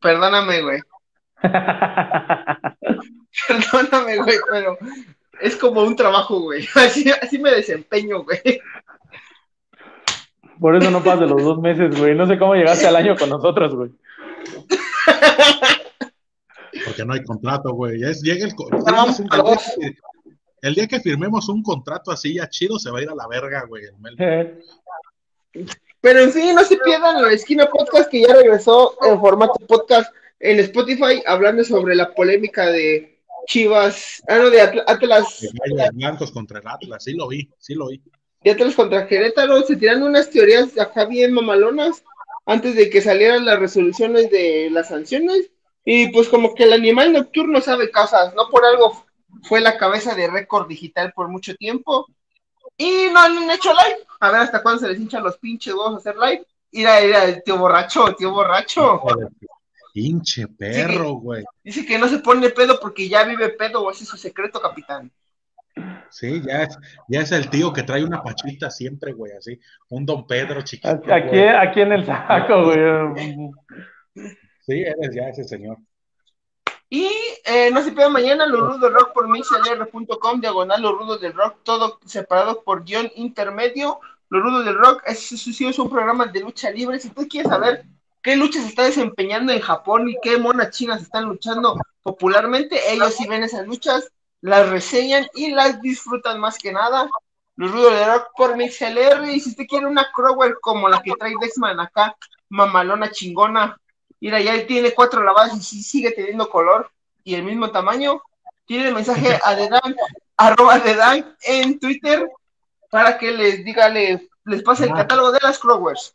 [0.00, 0.80] Perdóname, güey.
[3.48, 4.78] Perdóname, güey, pero
[5.40, 6.66] es como un trabajo, güey.
[6.74, 8.60] Así, así me desempeño, güey.
[10.60, 12.14] Por eso no pasas de los dos meses, güey.
[12.14, 13.90] No sé cómo llegaste al año con nosotros, güey.
[16.84, 17.98] Porque no hay contrato, güey.
[17.98, 18.54] llega el,
[20.62, 23.28] el, día que firmemos un contrato así ya chido, se va a ir a la
[23.28, 23.84] verga, güey.
[26.06, 30.14] Pero en fin, no se pierdan la esquina podcast que ya regresó en formato podcast
[30.38, 33.18] en Spotify hablando sobre la polémica de
[33.48, 35.40] Chivas, ah, no, de Atlas.
[35.40, 38.00] De blancos contra el Atlas, sí lo vi, sí lo vi.
[38.44, 42.04] De Atlas contra Querétaro, se tiran unas teorías acá bien mamalonas.
[42.44, 45.50] antes de que salieran las resoluciones de las sanciones.
[45.84, 49.04] Y pues como que el animal nocturno sabe cosas, no por algo
[49.42, 52.06] fue la cabeza de récord digital por mucho tiempo.
[52.76, 54.06] Y no han hecho live.
[54.20, 56.44] A ver hasta cuándo se les hinchan los pinches huevos a hacer live.
[56.72, 59.00] Ir ir el tío borracho, tío borracho.
[59.92, 61.44] Pinche perro, güey.
[61.64, 64.60] Dice que no se pone pedo porque ya vive pedo, o ese es su secreto,
[64.60, 65.10] capitán.
[66.10, 66.78] Sí, ya es,
[67.08, 69.58] ya es el tío que trae una pachita siempre, güey, así.
[69.90, 71.00] Un don Pedro chiquito.
[71.12, 72.78] Aquí, aquí en el saco, güey.
[74.66, 75.78] Sí, eres ya ese señor.
[76.88, 77.10] Y
[77.44, 81.32] eh, no se pierdan mañana los rudos del rock por mixlr.com, diagonal los rudos del
[81.32, 84.00] rock, todo separado por guion intermedio.
[84.28, 87.00] Los rudos del rock es, es, un programa de lucha libre.
[87.00, 87.84] Si tú quieres saber
[88.22, 93.14] qué lucha se está desempeñando en Japón y qué monas chinas están luchando popularmente, ellos
[93.14, 94.08] sí ven esas luchas,
[94.40, 97.08] las reseñan y las disfrutan más que nada.
[97.56, 99.28] Los rudos del rock por MixLR.
[99.32, 102.16] Y si usted quiere una Crower como la que trae Dexman acá,
[102.48, 103.76] mamalona chingona,
[104.20, 106.90] Mira, ya tiene cuatro lavadas y sigue teniendo color
[107.24, 108.20] y el mismo tamaño.
[108.66, 109.96] Tiene el mensaje a Dedan,
[110.36, 112.26] arroba Dedan en Twitter
[112.90, 114.20] para que les diga, les,
[114.64, 116.12] pase el catálogo de las Crowers.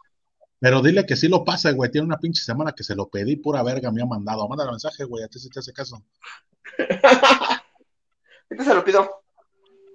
[0.60, 1.92] Pero dile que sí lo pasa, güey.
[1.92, 4.48] Tiene una pinche semana que se lo pedí, pura verga me ha mandado.
[4.48, 6.04] Manda el mensaje, güey, a ti si te hace caso.
[8.50, 9.24] este se lo pido.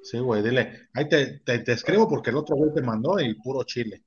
[0.03, 0.89] Sí, güey, dile.
[0.95, 4.05] Ahí te, te, te escribo porque el otro güey te mandó y puro chile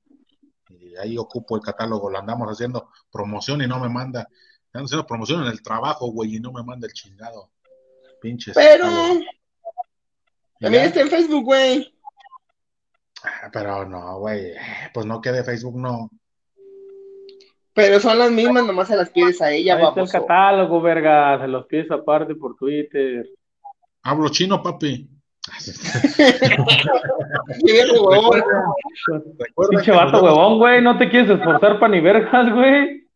[1.02, 4.28] ahí ocupo el catálogo, lo andamos haciendo promoción y no me manda,
[4.66, 7.52] están haciendo promoción en el trabajo, güey, y no me manda el chingado.
[8.22, 8.54] Pinches.
[8.54, 8.86] Pero
[10.60, 11.94] también está en Facebook, güey.
[13.24, 14.54] Ah, pero no, güey,
[14.94, 16.10] pues no quede Facebook, no.
[17.74, 21.40] Pero son las mismas, nomás se las pides a ella, Ahí está el catálogo, verga,
[21.40, 23.30] se los pides aparte por Twitter.
[24.04, 25.10] Hablo chino, papi.
[29.70, 33.08] Pinche vato huevón, güey, no te quieres esforzar para ni vergas, güey.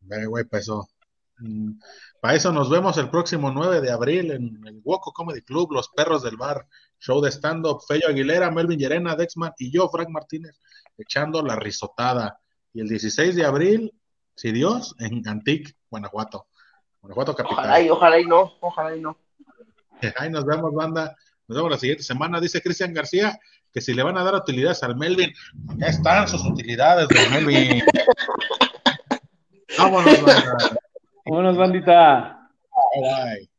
[0.00, 0.88] Güey, para eso.
[1.38, 1.72] Mm,
[2.20, 5.88] para eso nos vemos el próximo 9 de abril en el Woco Comedy Club, Los
[5.90, 6.66] Perros del Bar,
[6.98, 10.58] show de stand-up, Fello Aguilera, Melvin Llerena, Dexman y yo, Frank Martínez,
[10.96, 12.40] echando la risotada.
[12.72, 13.92] Y el 16 de abril,
[14.34, 16.46] si Dios, en Antic, Guanajuato.
[17.00, 17.58] Guanajuato capital.
[17.58, 19.16] Ojalá y, ojalá y no, ojalá y no.
[20.16, 21.16] Ahí nos vemos, banda.
[21.48, 22.40] Nos vemos la siguiente semana.
[22.40, 23.38] Dice Cristian García
[23.72, 25.32] que si le van a dar utilidades al Melvin,
[25.76, 27.82] ya están sus utilidades del Melvin.
[29.78, 30.76] Vámonos, bandita.
[31.26, 32.50] Vámonos, bandita.
[32.94, 33.55] Bye, bye.